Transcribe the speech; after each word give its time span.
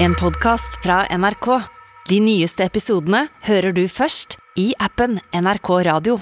En 0.00 0.14
podkast 0.14 0.76
fra 0.82 1.00
NRK. 1.10 1.46
De 2.06 2.20
nyeste 2.22 2.62
episodene 2.62 3.24
hører 3.48 3.74
du 3.74 3.80
først 3.90 4.36
i 4.54 4.68
appen 4.78 5.16
NRK 5.34 5.70
Radio. 5.88 6.14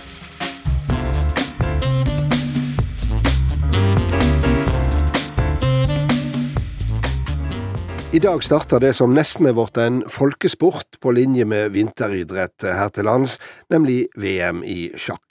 I 8.16 8.22
dag 8.24 8.40
starter 8.48 8.80
det 8.80 8.94
som 8.96 9.12
nesten 9.12 9.50
er 9.50 9.58
blitt 9.60 9.76
en 9.84 10.00
folkesport 10.08 10.96
på 11.04 11.12
linje 11.12 11.44
med 11.44 11.76
vinteridrett 11.76 12.64
her 12.64 12.88
til 12.96 13.04
lands, 13.12 13.36
nemlig 13.68 14.06
VM 14.16 14.64
i 14.64 14.86
sjakk. 14.96 15.25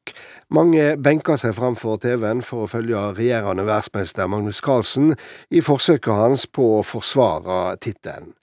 Mange 0.54 0.92
benker 1.02 1.40
seg 1.42 1.56
framfor 1.58 1.98
TV-en 2.04 2.44
for 2.46 2.66
å 2.66 2.70
følge 2.70 3.00
regjerende 3.18 3.64
verdensmester 3.66 4.30
Magnus 4.30 4.62
Carlsen 4.62 5.16
i 5.50 5.64
forsøket 5.66 6.14
hans 6.14 6.46
på 6.46 6.68
å 6.78 6.84
forsvare 6.86 7.74
tittelen. 7.82 8.36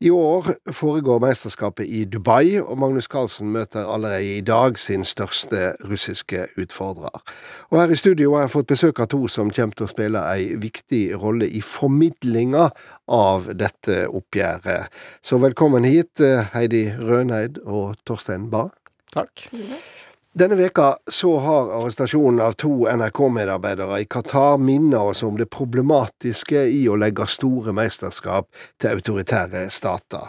I 0.00 0.08
år 0.10 0.48
foregår 0.72 1.20
mesterskapet 1.20 1.84
i 1.84 2.06
Dubai, 2.08 2.56
og 2.62 2.78
Magnus 2.80 3.10
Carlsen 3.12 3.52
møter 3.52 3.84
allerede 3.84 4.38
i 4.38 4.40
dag 4.40 4.78
sin 4.80 5.04
største 5.04 5.74
russiske 5.84 6.46
utfordrer. 6.56 7.20
Og 7.68 7.82
her 7.82 7.92
i 7.92 8.00
studio 8.00 8.32
har 8.34 8.46
jeg 8.46 8.54
fått 8.56 8.72
besøk 8.72 9.04
av 9.04 9.12
to 9.12 9.26
som 9.28 9.52
kommer 9.52 9.76
til 9.76 9.84
å 9.84 9.92
spille 9.92 10.24
ei 10.32 10.56
viktig 10.56 11.04
rolle 11.20 11.50
i 11.52 11.60
formidlinga 11.60 12.70
av 13.12 13.52
dette 13.52 14.06
oppgjøret. 14.08 14.88
Så 15.20 15.36
velkommen 15.44 15.84
hit, 15.84 16.24
Heidi 16.56 16.86
Røneid 16.96 17.60
og 17.66 18.00
Torstein 18.08 18.48
Bae. 18.48 18.72
Takk. 19.12 19.50
Denne 20.32 20.54
veka 20.54 20.96
så 21.10 21.38
har 21.42 21.72
arrestasjonen 21.74 22.40
av 22.40 22.52
to 22.52 22.84
NRK-medarbeidere 22.86 23.96
i 24.00 24.04
Qatar 24.06 24.60
minnet 24.62 25.00
oss 25.00 25.24
om 25.26 25.34
det 25.34 25.48
problematiske 25.50 26.62
i 26.70 26.84
å 26.86 26.94
legge 27.02 27.26
store 27.26 27.74
mesterskap 27.74 28.46
til 28.78 28.94
autoritære 28.94 29.64
stater. 29.74 30.28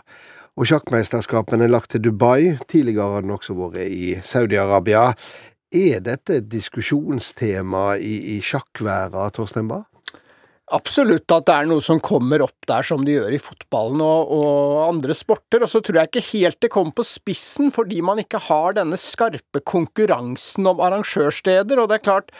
Og 0.57 0.65
sjakkmesterskapene 0.71 1.67
er 1.67 1.73
lagt 1.75 1.93
til 1.93 2.01
Dubai, 2.07 2.57
tidligere 2.65 3.13
har 3.13 3.27
den 3.27 3.35
også 3.38 3.53
vært 3.59 3.85
i 3.85 4.16
Saudi-Arabia. 4.25 5.11
Er 5.69 6.02
dette 6.02 6.39
et 6.39 6.49
diskusjonstema 6.49 7.91
i, 8.02 8.17
i 8.33 8.41
sjakkværa, 8.41 9.30
Torstein 9.38 9.69
Bae? 9.69 9.86
Absolutt 10.72 11.31
at 11.36 11.47
det 11.50 11.55
er 11.55 11.67
noe 11.67 11.83
som 11.83 12.00
kommer 12.03 12.45
opp 12.45 12.67
der 12.69 12.86
som 12.88 13.03
de 13.03 13.17
gjør 13.17 13.36
i 13.36 13.41
fotballen 13.41 14.00
og, 14.05 14.31
og, 14.38 14.77
andre 14.86 15.16
sporter. 15.17 15.66
Og 15.66 15.72
så 15.72 15.81
tror 15.83 16.00
jeg 16.00 16.11
ikke 16.11 16.27
helt 16.31 16.61
det 16.64 16.72
kommer 16.72 16.95
på 16.95 17.08
spissen 17.08 17.73
fordi 17.75 18.00
man 18.05 18.22
ikke 18.23 18.39
har 18.47 18.77
denne 18.80 18.99
skarpe 18.99 19.64
konkurransen 19.67 20.69
om 20.72 20.80
arrangørsteder. 20.83 21.81
Og 21.81 21.92
det 21.92 21.99
er 21.99 22.05
klart, 22.05 22.31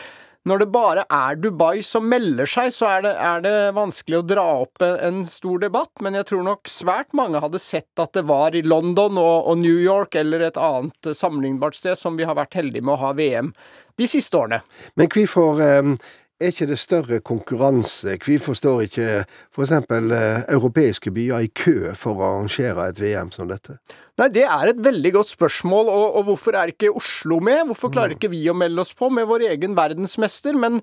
når 0.48 0.62
det 0.62 0.68
bare 0.74 1.04
er 1.12 1.36
Dubai 1.38 1.84
som 1.86 2.08
melder 2.10 2.48
seg, 2.50 2.72
så 2.74 2.88
er 2.88 3.04
det, 3.04 3.12
er 3.14 3.44
det 3.44 3.52
vanskelig 3.76 4.18
å 4.18 4.24
dra 4.26 4.46
opp 4.64 4.82
en, 4.82 5.20
stor 5.28 5.60
debatt. 5.62 5.92
Men 6.02 6.16
jeg 6.18 6.30
tror 6.32 6.42
nok 6.48 6.72
svært 6.72 7.12
mange 7.14 7.42
hadde 7.44 7.60
sett 7.62 8.02
at 8.02 8.16
det 8.16 8.24
var 8.30 8.56
i 8.56 8.64
London 8.64 9.20
og, 9.20 9.52
og 9.52 9.60
New 9.60 9.76
York 9.76 10.16
eller 10.18 10.48
et 10.48 10.58
annet 10.58 11.12
sammenlignbart 11.12 11.76
sted 11.78 12.00
som 12.00 12.16
vi 12.16 12.26
har 12.26 12.40
vært 12.40 12.56
heldige 12.58 12.88
med 12.88 12.96
å 12.96 13.02
ha 13.04 13.12
VM 13.20 13.52
de 14.00 14.08
siste 14.08 14.40
årene. 14.40 14.62
Men 14.96 15.12
hvorfor 15.12 15.60
um 15.60 15.94
er 16.42 16.52
ikke 16.52 16.68
det 16.68 16.78
større 16.80 17.20
konkurranse? 17.24 18.16
Hvorfor 18.20 18.56
står 18.58 18.84
ikke 18.86 19.08
f.eks. 19.54 19.72
Eh, 19.72 20.42
europeiske 20.52 21.12
byer 21.14 21.46
i 21.46 21.50
kø 21.54 21.92
for 21.98 22.18
å 22.18 22.30
arrangere 22.32 22.88
et 22.90 23.00
VM 23.00 23.30
som 23.34 23.50
dette? 23.50 23.78
Nei, 24.20 24.28
Det 24.28 24.44
er 24.44 24.68
et 24.68 24.80
veldig 24.84 25.12
godt 25.14 25.30
spørsmål, 25.32 25.88
og, 25.88 26.16
og 26.18 26.26
hvorfor 26.30 26.58
er 26.58 26.72
ikke 26.72 26.90
Oslo 26.92 27.38
med? 27.40 27.64
Hvorfor 27.70 27.92
klarer 27.94 28.12
mm. 28.12 28.18
ikke 28.18 28.32
vi 28.34 28.42
å 28.50 28.56
melde 28.56 28.82
oss 28.84 28.92
på 28.94 29.08
med 29.08 29.28
vår 29.30 29.46
egen 29.52 29.76
verdensmester? 29.78 30.58
Men 30.58 30.80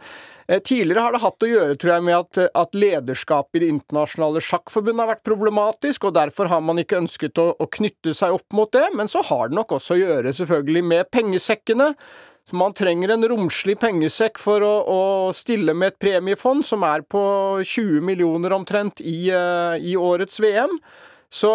eh, 0.48 0.58
tidligere 0.60 1.04
har 1.06 1.14
det 1.16 1.24
hatt 1.26 1.46
å 1.46 1.52
gjøre, 1.52 1.78
tror 1.78 1.94
jeg, 1.94 2.06
med 2.08 2.18
at, 2.18 2.42
at 2.64 2.80
lederskapet 2.80 3.60
i 3.60 3.66
Det 3.66 3.74
internasjonale 3.76 4.42
sjakkforbundet 4.44 5.04
har 5.04 5.14
vært 5.14 5.28
problematisk, 5.28 6.10
og 6.10 6.18
derfor 6.18 6.50
har 6.50 6.64
man 6.66 6.82
ikke 6.82 7.04
ønsket 7.04 7.42
å, 7.42 7.52
å 7.60 7.70
knytte 7.70 8.16
seg 8.18 8.34
opp 8.40 8.58
mot 8.58 8.72
det. 8.74 8.88
Men 8.98 9.12
så 9.12 9.22
har 9.30 9.52
det 9.52 9.60
nok 9.60 9.78
også 9.78 9.98
å 9.98 10.02
gjøre 10.02 10.34
selvfølgelig 10.40 10.86
med 10.96 11.14
pengesekkene. 11.14 11.94
Så 12.50 12.56
man 12.58 12.74
trenger 12.74 13.12
en 13.14 13.28
romslig 13.30 13.76
pengesekk 13.78 14.40
for 14.42 14.64
å, 14.66 14.72
å, 14.90 15.02
stille 15.38 15.76
med 15.78 15.92
et 15.92 16.00
premiefond 16.02 16.66
som 16.66 16.82
er 16.88 17.04
på 17.06 17.22
20 17.62 18.02
millioner 18.02 18.56
omtrent 18.56 19.04
i, 19.06 19.30
uh, 19.30 19.78
i, 19.78 19.94
årets 19.94 20.42
VM. 20.42 20.74
Så 21.30 21.50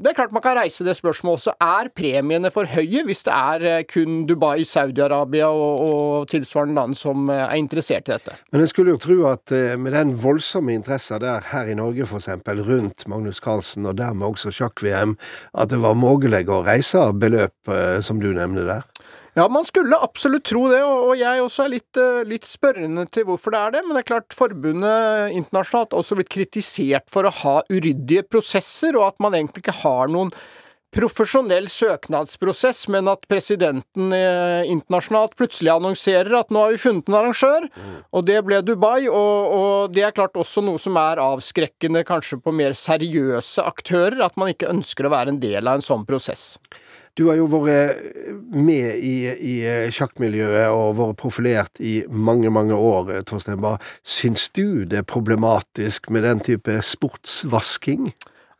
det 0.00 0.08
er 0.08 0.16
klart 0.16 0.32
man 0.32 0.40
kan 0.40 0.56
reise 0.56 0.86
det 0.86 0.94
spørsmålet 0.96 1.42
også. 1.42 1.52
Er 1.60 1.90
premiene 1.92 2.48
for 2.54 2.64
høye 2.72 3.02
hvis 3.04 3.20
det 3.26 3.34
er 3.34 3.66
eh, 3.68 3.82
kun 3.84 4.22
Dubai, 4.24 4.64
Saudi-Arabia 4.64 5.50
og, 5.52 5.82
og, 5.84 6.24
tilsvarende 6.32 6.78
land 6.80 6.96
som 6.96 7.28
eh, 7.28 7.42
er 7.42 7.60
interessert 7.60 8.08
i 8.08 8.14
dette? 8.14 8.38
Men 8.48 8.64
en 8.64 8.72
skulle 8.72 8.96
jo 8.96 9.02
tro 9.02 9.18
at 9.28 9.52
med 9.76 9.92
den 9.92 10.16
voldsomme 10.16 10.72
interessen 10.72 11.20
der 11.20 11.44
her 11.50 11.68
i 11.68 11.76
Norge 11.76 12.08
f.eks. 12.08 12.32
rundt 12.48 13.04
Magnus 13.12 13.44
Carlsen, 13.44 13.84
og 13.84 14.00
dermed 14.00 14.24
også 14.30 14.56
sjakk-VM, 14.56 15.18
at 15.52 15.68
det 15.68 15.84
var 15.84 15.92
mulig 15.92 16.46
å 16.48 16.64
reise 16.64 17.10
beløp 17.12 17.76
som 18.00 18.24
du 18.24 18.32
nevner 18.32 18.72
der? 18.72 18.92
Ja, 19.38 19.44
man 19.48 19.64
skulle 19.64 19.94
absolutt 20.02 20.48
tro 20.50 20.64
det, 20.66 20.80
og 20.82 21.12
jeg 21.14 21.42
også 21.44 21.68
er 21.68 21.74
litt, 21.76 21.98
eh, 22.00 22.24
litt, 22.26 22.46
spørrende 22.48 23.04
til 23.06 23.28
hvorfor 23.28 23.54
det 23.54 23.58
er 23.60 23.74
det. 23.76 23.82
Men 23.86 23.94
det 23.94 24.00
er 24.02 24.08
klart, 24.10 24.34
forbundet 24.34 25.34
internasjonalt 25.38 25.94
har 25.94 26.02
også 26.02 26.18
blitt 26.18 26.32
kritisert 26.34 27.06
for 27.12 27.28
å 27.28 27.34
ha 27.44 27.60
uryddige 27.70 28.24
prosesser, 28.26 28.98
og 28.98 29.12
at 29.12 29.22
man 29.22 29.36
egentlig 29.38 29.62
ikke 29.62 29.82
har 29.84 30.10
noen 30.10 30.32
profesjonell 30.90 31.68
søknadsprosess, 31.70 32.86
men 32.90 33.10
at 33.12 33.28
presidenten 33.30 34.10
eh, 34.16 34.66
internasjonalt 34.72 35.36
plutselig 35.38 35.70
annonserer 35.76 36.34
at 36.40 36.50
nå 36.50 36.64
har 36.64 36.74
vi 36.74 36.82
funnet 36.82 37.10
en 37.12 37.18
arrangør, 37.20 37.68
mm. 37.68 37.96
og 38.10 38.26
det 38.26 38.40
ble 38.48 38.62
Dubai. 38.66 39.06
Og, 39.06 39.54
og, 39.60 39.94
det 39.94 40.08
er 40.08 40.16
klart 40.16 40.34
også 40.40 40.64
noe 40.66 40.82
som 40.82 40.98
er 40.98 41.22
avskrekkende 41.22 42.02
kanskje 42.08 42.40
på 42.42 42.56
mer 42.56 42.74
seriøse 42.74 43.62
aktører, 43.70 44.18
at 44.24 44.40
man 44.40 44.50
ikke 44.50 44.72
ønsker 44.72 45.06
å 45.06 45.14
være 45.14 45.36
en 45.36 45.42
del 45.44 45.62
av 45.62 45.78
en 45.78 45.90
sånn 45.92 46.08
prosess. 46.08 46.56
Du 47.18 47.24
har 47.26 47.34
jo 47.40 47.48
vært 47.50 47.98
med 48.54 49.02
i, 49.02 49.14
i 49.26 49.54
sjakkmiljøet 49.90 50.70
og 50.70 50.98
vært 51.00 51.18
profilert 51.18 51.80
i 51.82 52.00
mange, 52.08 52.52
mange 52.54 52.78
år, 52.78 53.10
Torstein 53.26 53.58
Bae. 53.62 53.80
Syns 54.06 54.46
du 54.54 54.84
det 54.86 55.00
er 55.02 55.08
problematisk 55.08 56.12
med 56.14 56.22
den 56.28 56.44
type 56.46 56.78
sportsvasking? 56.86 58.12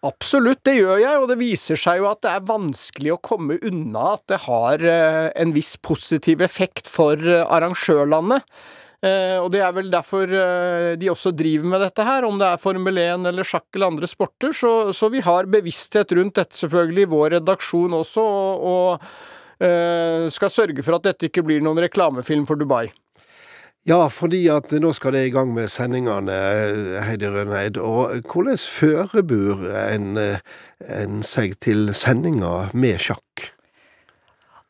Absolutt, 0.07 0.61
det 0.67 0.77
gjør 0.77 1.01
jeg, 1.03 1.19
og 1.19 1.31
det 1.31 1.39
viser 1.41 1.79
seg 1.79 2.03
jo 2.03 2.11
at 2.11 2.21
det 2.23 2.31
er 2.31 2.51
vanskelig 2.51 3.15
å 3.17 3.23
komme 3.31 3.57
unna 3.67 4.13
at 4.13 4.25
det 4.31 4.43
har 4.45 4.83
eh, 4.87 5.25
en 5.35 5.55
viss 5.57 5.73
positiv 5.83 6.43
effekt 6.47 6.91
for 6.91 7.19
eh, 7.19 7.43
arrangørlandet. 7.43 8.47
Eh, 8.99 9.37
og 9.39 9.53
det 9.55 9.61
er 9.63 9.75
vel 9.77 9.91
derfor 9.93 10.27
eh, 10.27 10.93
de 10.99 11.11
også 11.13 11.31
driver 11.37 11.71
med 11.71 11.85
dette 11.85 12.03
her, 12.03 12.27
om 12.27 12.39
det 12.41 12.49
er 12.49 12.63
Formel 12.63 12.99
1 12.99 13.29
eller 13.31 13.47
sjakk 13.47 13.69
eller 13.77 13.93
andre 13.93 14.11
sporter. 14.11 14.55
Så, 14.55 14.93
så 14.97 15.11
vi 15.13 15.23
har 15.23 15.51
bevissthet 15.51 16.15
rundt 16.19 16.39
dette 16.41 16.59
selvfølgelig 16.59 17.05
i 17.07 17.11
vår 17.13 17.37
redaksjon 17.39 17.95
også, 18.01 18.25
og, 18.25 18.65
og 18.73 19.67
eh, 19.67 20.27
skal 20.35 20.51
sørge 20.51 20.83
for 20.83 20.99
at 20.99 21.07
dette 21.07 21.31
ikke 21.31 21.47
blir 21.47 21.63
noen 21.63 21.79
reklamefilm 21.87 22.49
for 22.49 22.59
Dubai. 22.59 22.89
Ja, 23.87 24.03
fordi 24.13 24.43
at 24.53 24.75
nå 24.83 24.91
skal 24.93 25.15
det 25.15 25.29
i 25.29 25.31
gang 25.33 25.55
med 25.55 25.71
sendingene, 25.73 26.35
Heidi 27.07 27.31
Røneid. 27.31 27.79
Og 27.81 28.19
hvordan 28.27 28.59
forbereder 28.59 29.95
en, 29.95 30.19
en 30.83 31.23
seg 31.25 31.55
til 31.65 31.95
sendinger 31.97 32.75
med 32.77 32.99
sjakk? 33.07 33.47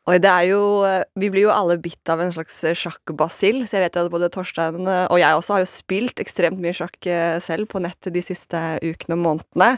Og 0.09 0.17
det 0.25 0.31
er 0.31 0.47
jo 0.49 0.63
eh, 0.89 1.05
Vi 1.21 1.29
blir 1.33 1.45
jo 1.45 1.53
alle 1.53 1.77
bitt 1.83 2.13
av 2.13 2.23
en 2.25 2.33
slags 2.33 2.57
eh, 2.65 2.77
sjakkbasill, 2.79 3.65
så 3.69 3.77
jeg 3.77 3.85
vet 3.85 3.99
jo 3.99 4.07
at 4.07 4.13
både 4.13 4.31
Torstein 4.33 4.89
eh, 4.89 5.05
og 5.13 5.21
jeg 5.21 5.37
også 5.37 5.55
har 5.55 5.65
jo 5.65 5.71
spilt 5.71 6.23
ekstremt 6.23 6.61
mye 6.63 6.73
sjakk 6.77 6.97
selv 7.45 7.69
på 7.71 7.83
nettet 7.83 8.15
de 8.15 8.23
siste 8.25 8.59
ukene 8.83 9.17
og 9.19 9.23
månedene. 9.25 9.69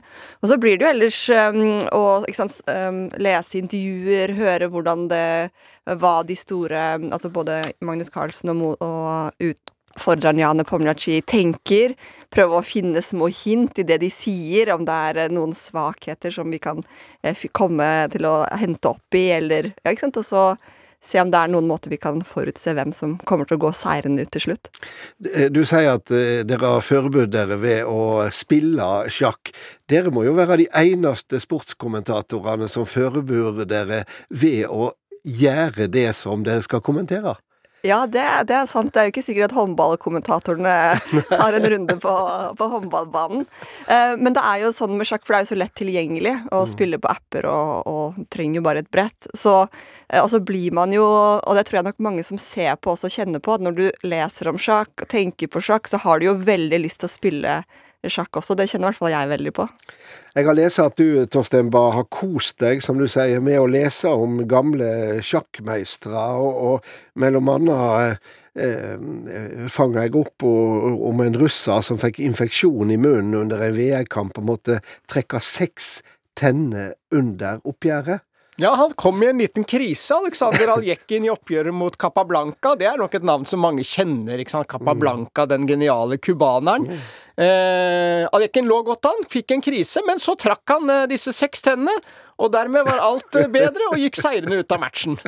Og 0.41 0.51
så 0.53 0.59
blir 0.61 0.79
det 0.79 0.87
jo 0.87 0.91
ellers 0.91 1.19
um, 1.33 1.83
å 1.95 2.03
sant, 2.37 2.61
um, 2.71 3.03
lese 3.21 3.59
intervjuer, 3.61 4.35
høre 4.39 4.69
hvordan 4.73 5.07
det 5.11 5.27
var 6.01 6.25
de 6.29 6.37
store 6.39 6.81
Altså 7.11 7.31
både 7.33 7.61
Magnus 7.85 8.13
Carlsen 8.13 8.53
og, 8.53 8.77
og 8.85 9.45
utfordreren 10.01 10.39
Jane 10.39 10.65
Pomlaci 10.65 11.21
tenker. 11.23 11.95
Prøve 12.33 12.61
å 12.61 12.65
finne 12.65 13.03
små 13.03 13.29
hint 13.29 13.79
i 13.79 13.85
det 13.85 14.01
de 14.01 14.09
sier, 14.11 14.73
om 14.73 14.85
det 14.87 14.97
er 15.11 15.25
eh, 15.27 15.33
noen 15.33 15.53
svakheter 15.53 16.31
som 16.33 16.51
vi 16.51 16.59
kan 16.59 16.83
eh, 17.23 17.37
komme 17.53 18.09
til 18.13 18.25
å 18.25 18.47
hente 18.57 18.89
opp 18.89 19.15
i, 19.15 19.31
eller 19.35 19.73
ja, 19.83 19.91
ikke 19.91 20.07
sant, 20.07 20.21
og 20.23 20.25
så 20.25 20.45
se 21.03 21.17
om 21.21 21.31
det 21.33 21.39
er 21.41 21.49
noen 21.49 21.67
måte 21.67 21.89
vi 21.89 21.97
kan 21.97 22.21
forutse 22.21 22.75
hvem 22.77 22.93
som 22.93 23.17
kommer 23.25 23.49
til 23.49 23.57
å 23.57 23.63
gå 23.65 23.73
seirende 23.75 24.25
ut 24.25 24.33
til 24.37 24.45
slutt. 24.47 24.71
Eh, 25.35 25.51
du 25.53 25.65
sier 25.69 25.91
at 25.97 26.09
dere 26.09 26.73
har 26.77 26.87
forberedt 26.87 27.35
dere 27.35 27.59
ved 27.61 27.85
å 27.85 28.31
spille 28.33 28.89
sjakk. 29.13 29.53
Dere 29.91 30.15
må 30.15 30.25
jo 30.25 30.37
være 30.39 30.63
de 30.63 30.71
eneste 30.81 31.43
sportskommentatorene 31.43 32.71
som 32.71 32.89
forbereder 32.89 33.69
dere 33.69 34.03
ved 34.31 34.65
å 34.71 34.95
gjøre 35.27 35.91
det 35.93 36.09
som 36.17 36.47
dere 36.47 36.65
skal 36.65 36.81
kommentere? 36.85 37.37
Ja, 37.83 38.03
det, 38.07 38.23
det, 38.49 38.55
er 38.55 38.67
sant. 38.69 38.93
Det 38.93 39.01
er 39.01 39.09
jo 39.09 39.13
ikke 39.15 39.25
sikkert 39.25 39.49
at 39.49 39.57
håndballkommentatorene 39.57 40.75
tar 41.31 41.57
en 41.57 41.69
runde 41.73 41.97
på, 42.03 42.15
på 42.59 42.69
håndballbanen. 42.75 43.47
Eh, 43.89 44.15
men 44.21 44.37
det 44.37 44.43
er 44.45 44.65
jo 44.67 44.73
sånn 44.77 44.99
med 44.99 45.09
sjakk, 45.09 45.25
for 45.25 45.33
det 45.33 45.39
er 45.39 45.47
jo 45.47 45.51
så 45.55 45.61
lett 45.63 45.75
tilgjengelig 45.81 46.35
å 46.53 46.63
mm. 46.65 46.71
spille 46.75 47.01
på 47.01 47.11
apper 47.13 47.49
og, 47.49 47.89
og 47.89 48.21
trenger 48.33 48.61
jo 48.61 48.67
bare 48.69 48.85
et 48.85 48.91
brett. 48.93 49.31
Så 49.33 49.55
eh, 49.65 50.21
altså 50.21 50.43
blir 50.45 50.77
man 50.77 50.93
jo, 50.93 51.07
og 51.41 51.57
det 51.57 51.65
tror 51.69 51.81
jeg 51.81 51.89
nok 51.89 52.03
mange 52.05 52.27
som 52.27 52.41
ser 52.41 52.77
på 52.77 52.93
også 52.93 53.13
kjenner 53.17 53.41
på, 53.41 53.57
at 53.57 53.65
når 53.65 53.79
du 53.79 53.87
leser 54.05 54.53
om 54.53 54.61
sjakk 54.61 55.07
og 55.07 55.13
tenker 55.13 55.49
på 55.49 55.65
sjakk, 55.65 55.89
så 55.89 56.03
har 56.05 56.21
du 56.21 56.29
jo 56.29 56.41
veldig 56.45 56.85
lyst 56.85 57.01
til 57.01 57.09
å 57.09 57.17
spille 57.17 57.61
sjakk 58.09 58.41
også. 58.41 58.57
Det 58.57 58.69
kjenner 58.71 58.89
i 58.89 58.91
hvert 58.91 59.01
fall 59.01 59.13
jeg 59.13 59.31
veldig 59.31 59.53
på. 59.57 59.67
Jeg 60.37 60.47
har 60.47 60.57
lest 60.57 60.81
at 60.83 61.01
du, 61.01 61.25
Torstein 61.27 61.73
Bae, 61.75 61.91
har 61.97 62.07
kost 62.13 62.61
deg, 62.63 62.81
som 62.85 63.01
du 63.01 63.09
sier, 63.11 63.43
med 63.45 63.59
å 63.61 63.69
lese 63.69 64.09
om 64.09 64.39
gamle 64.49 65.19
sjakkmeistere, 65.27 66.23
og, 66.39 66.63
og 66.71 67.21
mellom 67.21 67.51
annet 67.57 68.31
eh, 68.55 69.67
fanga 69.73 70.07
jeg 70.07 70.17
opp 70.23 70.47
om 70.47 71.25
en 71.25 71.39
russer 71.43 71.85
som 71.85 72.01
fikk 72.01 72.23
infeksjon 72.25 72.95
i 72.95 73.01
munnen 73.01 73.37
under 73.43 73.67
en 73.67 73.77
VR-kamp 73.77 74.41
og 74.41 74.49
måtte 74.55 74.81
trekke 75.11 75.43
seks 75.45 75.99
tenner 76.39 76.95
under 77.13 77.61
oppgjøret. 77.69 78.25
Ja, 78.61 78.75
han 78.75 78.91
kom 78.93 79.23
i 79.23 79.27
en 79.31 79.39
liten 79.39 79.65
krise, 79.65 80.15
Alexander 80.21 80.75
Aljekin, 80.75 81.25
i 81.25 81.31
oppgjøret 81.33 81.73
mot 81.73 81.95
Capablanca. 81.97 82.75
Det 82.77 82.91
er 82.91 82.99
nok 83.01 83.15
et 83.17 83.25
navn 83.25 83.47
som 83.49 83.63
mange 83.65 83.87
kjenner. 83.89 84.43
ikke 84.43 84.53
sant? 84.53 84.69
Capablanca, 84.69 85.47
den 85.49 85.65
geniale 85.69 86.19
cubaneren. 86.21 86.85
Eh, 87.41 88.27
Aljekin 88.37 88.69
lå 88.69 88.83
godt 88.85 89.09
an, 89.09 89.25
fikk 89.33 89.55
en 89.57 89.65
krise, 89.65 90.03
men 90.05 90.21
så 90.21 90.37
trakk 90.37 90.75
han 90.75 90.93
eh, 90.93 91.07
disse 91.09 91.33
seks 91.33 91.65
tennene. 91.65 91.95
Og 92.41 92.49
dermed 92.53 92.87
var 92.89 93.03
alt 93.05 93.37
eh, 93.37 93.49
bedre, 93.53 93.91
og 93.91 94.01
gikk 94.01 94.17
seirende 94.17 94.61
ut 94.63 94.73
av 94.73 94.81
matchen. 94.81 95.19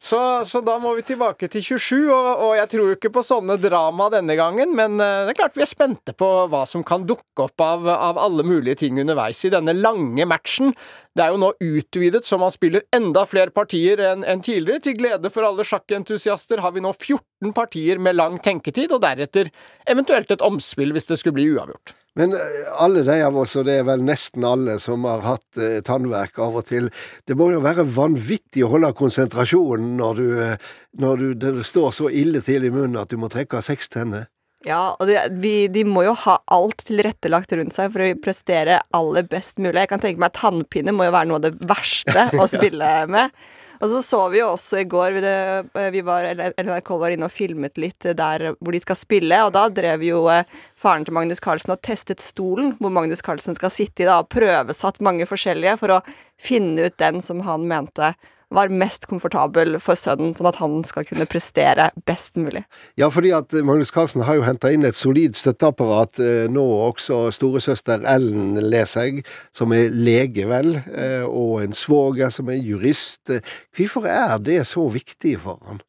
Så, 0.00 0.18
så, 0.48 0.62
da 0.64 0.78
må 0.80 0.94
vi 0.96 1.04
tilbake 1.06 1.48
til 1.52 1.64
27, 1.64 1.96
og, 2.12 2.28
og, 2.32 2.52
jeg 2.58 2.70
tror 2.72 2.88
jo 2.90 2.96
ikke 2.96 3.12
på 3.12 3.24
sånne 3.26 3.58
drama 3.60 4.08
denne 4.12 4.36
gangen, 4.38 4.72
men 4.76 4.96
eh, 5.00 5.24
det 5.26 5.34
er 5.34 5.38
klart 5.40 5.58
vi 5.58 5.64
er 5.66 5.70
spente 5.70 6.14
på 6.16 6.30
hva 6.52 6.64
som 6.68 6.84
kan 6.86 7.04
dukke 7.08 7.46
opp 7.46 7.64
av, 7.64 7.88
av 7.92 8.20
alle 8.20 8.46
mulige 8.46 8.80
ting 8.84 9.00
underveis 9.02 9.44
i 9.44 9.52
denne 9.52 9.76
lange 9.76 10.28
matchen. 10.28 10.72
Det 11.16 11.24
er 11.24 11.32
jo 11.32 11.40
nå 11.40 11.52
utvidet 11.64 12.24
så 12.28 12.40
man 12.40 12.52
spiller 12.52 12.84
enda 12.94 13.24
flere 13.28 13.52
partier 13.54 14.00
enn 14.12 14.24
en 14.24 14.44
tidligere. 14.44 14.84
Til 14.84 14.98
glede 14.98 15.32
for 15.32 15.48
alle 15.48 15.64
sjakkentusiaster 15.64 16.64
har 16.64 16.76
vi 16.76 16.84
nå 16.84 16.92
14 16.92 17.52
partier 17.56 18.00
med 18.00 18.18
lang 18.18 18.40
tenketid, 18.44 18.92
og 18.92 19.04
deretter 19.04 19.52
eventuelt 19.88 20.32
et 20.32 20.44
omspill 20.44 20.96
hvis 20.96 21.08
det 21.12 21.20
skulle 21.20 21.40
bli 21.40 21.50
uavgjort. 21.56 21.96
Men 22.16 22.32
eh, 22.32 22.68
alle 22.80 23.02
de 23.04 23.18
av 23.22 23.36
oss, 23.36 23.56
og 23.60 23.66
det 23.68 23.80
er 23.80 23.88
vel 23.88 24.04
nesten 24.04 24.44
alle 24.48 24.78
som 24.82 25.04
har 25.08 25.24
hatt 25.24 25.60
eh, 25.60 25.80
tannverk 25.84 26.40
av 26.40 26.60
og 26.62 26.68
til, 26.70 26.88
det 27.28 27.36
må 27.36 27.50
jo 27.52 27.60
være 27.64 27.84
vanvittig 27.96 28.64
å 28.64 28.70
holde 28.72 28.94
konsentrasjonen 28.96 29.98
når 30.00 30.22
du, 30.22 30.30
eh, 30.46 30.70
når 31.02 31.20
du, 31.20 31.26
det 31.44 31.52
står 31.68 31.92
så 31.98 32.08
ille 32.08 32.40
til 32.44 32.64
i 32.64 32.72
munnen 32.72 32.96
at 33.02 33.12
du 33.12 33.20
må 33.20 33.28
trekke 33.32 33.60
av 33.60 33.68
seks 33.68 33.92
tenner. 33.92 34.30
Ja, 34.66 34.96
og 34.96 35.06
det, 35.06 35.20
vi, 35.42 35.68
de 35.70 35.84
må 35.86 36.06
jo 36.06 36.16
ha 36.24 36.40
alt 36.56 36.86
tilrettelagt 36.88 37.52
rundt 37.54 37.76
seg 37.76 37.92
for 37.92 38.02
å 38.02 38.08
prestere 38.18 38.80
aller 38.96 39.28
best 39.28 39.60
mulig. 39.60 39.78
Jeg 39.84 39.92
kan 39.92 40.02
tenke 40.02 40.22
meg 40.22 40.32
at 40.32 40.40
Tannpine 40.40 40.96
må 40.96 41.06
jo 41.06 41.14
være 41.14 41.30
noe 41.30 41.38
av 41.38 41.44
det 41.44 41.68
verste 41.68 42.26
å 42.34 42.48
spille 42.56 42.90
med. 43.12 43.36
Og 43.80 43.90
så 43.92 44.02
så 44.04 44.20
vi 44.32 44.40
jo 44.40 44.52
også 44.54 44.80
i 44.80 44.86
går 44.88 45.18
eh, 45.20 45.88
vi 45.92 46.02
var, 46.06 46.28
NRK 46.56 46.92
var 47.00 47.14
inne 47.14 47.28
og 47.28 47.34
filmet 47.34 47.78
litt 47.80 48.06
der 48.18 48.52
hvor 48.54 48.74
de 48.74 48.82
skal 48.82 48.98
spille, 48.98 49.40
og 49.44 49.52
da 49.56 49.66
drev 49.72 50.04
jo 50.06 50.22
eh, 50.32 50.46
faren 50.80 51.06
til 51.06 51.16
Magnus 51.16 51.42
Carlsen 51.44 51.74
og 51.74 51.82
testet 51.86 52.24
stolen 52.24 52.74
hvor 52.80 52.94
Magnus 52.94 53.24
Carlsen 53.24 53.58
skal 53.58 53.74
sitte 53.74 54.04
i, 54.04 54.08
da, 54.08 54.20
og 54.22 54.30
prøvesatt 54.32 55.02
mange 55.04 55.28
forskjellige 55.28 55.76
for 55.82 55.98
å 55.98 56.00
finne 56.40 56.88
ut 56.88 56.98
den 57.00 57.22
som 57.24 57.44
han 57.46 57.68
mente 57.68 58.14
var 58.54 58.70
mest 58.70 59.08
komfortabel 59.10 59.78
for 59.82 59.98
sønnen, 59.98 60.34
sånn 60.36 60.48
at 60.50 60.60
han 60.60 60.78
skal 60.86 61.06
kunne 61.08 61.26
prestere 61.30 61.88
best 62.06 62.38
mulig. 62.38 62.62
Ja, 63.00 63.08
fordi 63.12 63.32
at 63.34 63.54
Magnus 63.66 63.90
Carlsen 63.94 64.24
har 64.26 64.38
jo 64.38 64.46
henta 64.46 64.70
inn 64.74 64.86
et 64.86 64.98
solid 64.98 65.38
støtteapparat. 65.38 66.20
Eh, 66.22 66.44
nå 66.52 66.64
også 66.86 67.26
storesøster 67.34 68.06
Ellen 68.06 68.60
Leseg, 68.62 69.24
som 69.56 69.74
er 69.76 69.90
lege, 69.90 70.46
vel, 70.50 70.76
eh, 70.92 71.26
og 71.26 71.64
en 71.64 71.76
svoger 71.76 72.30
som 72.34 72.50
er 72.52 72.62
jurist. 72.62 73.34
Hvorfor 73.76 74.06
er 74.10 74.38
det 74.38 74.62
så 74.70 74.86
viktig 74.94 75.38
for 75.42 75.62
han? 75.66 75.82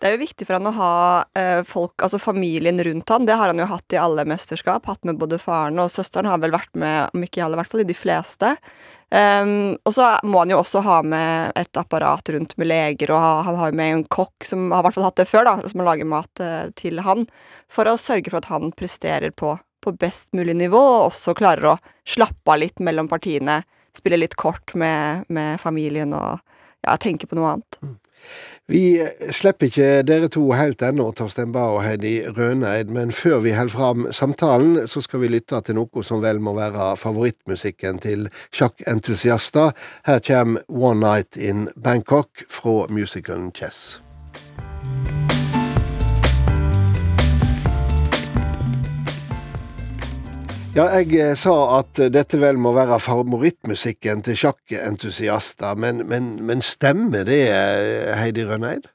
Det 0.00 0.10
er 0.10 0.16
jo 0.16 0.24
viktig 0.24 0.44
for 0.44 0.58
han 0.58 0.68
å 0.68 0.74
ha 0.76 0.94
eh, 1.38 1.60
folk, 1.64 1.94
altså 2.02 2.18
familien 2.20 2.80
rundt 2.84 3.08
han. 3.08 3.24
Det 3.24 3.36
har 3.40 3.48
han 3.52 3.62
jo 3.62 3.68
hatt 3.70 3.94
i 3.94 4.00
alle 4.00 4.26
mesterskap. 4.28 4.84
Hatt 4.90 5.06
med 5.08 5.20
både 5.20 5.38
faren 5.40 5.80
og 5.80 5.92
søsteren. 5.92 6.28
Har 6.28 6.42
vel 6.42 6.52
vært 6.52 6.74
med, 6.76 7.14
om 7.14 7.24
ikke 7.24 7.40
i 7.40 7.44
alle, 7.46 7.56
i 7.56 7.62
hvert 7.62 7.72
fall 7.72 7.84
i 7.84 7.88
de 7.88 7.96
fleste. 7.96 8.50
Um, 9.14 9.76
og 9.86 9.92
så 9.94 10.08
må 10.26 10.40
han 10.42 10.50
jo 10.50 10.58
også 10.58 10.80
ha 10.82 10.96
med 11.06 11.52
et 11.60 11.78
apparat 11.78 12.28
rundt 12.34 12.56
med 12.58 12.66
leger, 12.66 13.12
og 13.14 13.46
han 13.46 13.58
har 13.60 13.70
jo 13.70 13.78
med 13.78 13.92
en 13.92 14.06
kokk 14.10 14.46
som 14.48 14.72
har 14.74 14.82
hvert 14.82 14.96
fall 14.96 15.06
hatt 15.06 15.20
det 15.20 15.28
før, 15.30 15.46
da, 15.46 15.70
som 15.70 15.84
lager 15.86 16.08
mat 16.10 16.42
uh, 16.42 16.66
til 16.74 16.98
han, 17.04 17.22
for 17.70 17.86
å 17.86 17.94
sørge 18.00 18.32
for 18.32 18.40
at 18.40 18.50
han 18.50 18.72
presterer 18.74 19.30
på, 19.30 19.54
på, 19.84 19.94
best 20.00 20.32
mulig 20.34 20.56
nivå, 20.58 20.80
og 20.80 21.12
også 21.12 21.36
klarer 21.38 21.74
å 21.74 21.78
slappe 22.08 22.56
av 22.56 22.64
litt 22.64 22.82
mellom 22.82 23.10
partiene, 23.12 23.60
spille 23.94 24.18
litt 24.18 24.34
kort 24.40 24.74
med, 24.74 25.28
med 25.30 25.62
familien 25.62 26.16
og 26.16 26.40
ja, 26.82 26.96
tenke 26.98 27.30
på 27.30 27.38
noe 27.38 27.54
annet. 27.54 27.78
Mm. 27.84 27.94
Vi 28.70 29.02
slipper 29.34 29.68
ikke 29.68 29.88
dere 30.08 30.30
to 30.32 30.46
helt 30.56 30.82
ennå, 30.82 31.10
Torstein 31.12 31.52
Bae 31.52 31.74
og 31.76 31.82
Heidi 31.84 32.14
Røneid, 32.24 32.92
men 32.94 33.12
før 33.12 33.42
vi 33.44 33.52
holder 33.52 33.74
fram 33.74 34.06
samtalen, 34.12 34.86
så 34.88 35.02
skal 35.04 35.20
vi 35.20 35.32
lytte 35.34 35.60
til 35.66 35.76
noe 35.76 36.04
som 36.06 36.22
vel 36.24 36.40
må 36.40 36.56
være 36.56 36.94
favorittmusikken 37.00 38.00
til 38.04 38.30
sjakkentusiaster. 38.54 39.74
Her 40.08 40.24
kommer 40.24 40.64
One 40.68 41.00
Night 41.04 41.36
in 41.36 41.68
Bangkok 41.76 42.46
fra 42.48 42.86
musicalen 42.88 43.52
Chess. 43.52 44.03
Ja, 50.74 50.88
jeg 50.90 51.12
eh, 51.22 51.36
sa 51.38 51.52
at 51.76 52.00
dette 52.10 52.40
vel 52.42 52.56
må 52.58 52.72
være 52.74 52.96
favorittmusikken 52.98 54.24
til 54.26 54.34
sjakkentusiaster, 54.40 55.76
men, 55.78 56.00
men, 56.10 56.32
men 56.42 56.64
stemmer 56.66 57.22
det, 57.28 57.44
eh, 57.46 58.10
Heidi 58.18 58.42
Rønneid? 58.48 58.88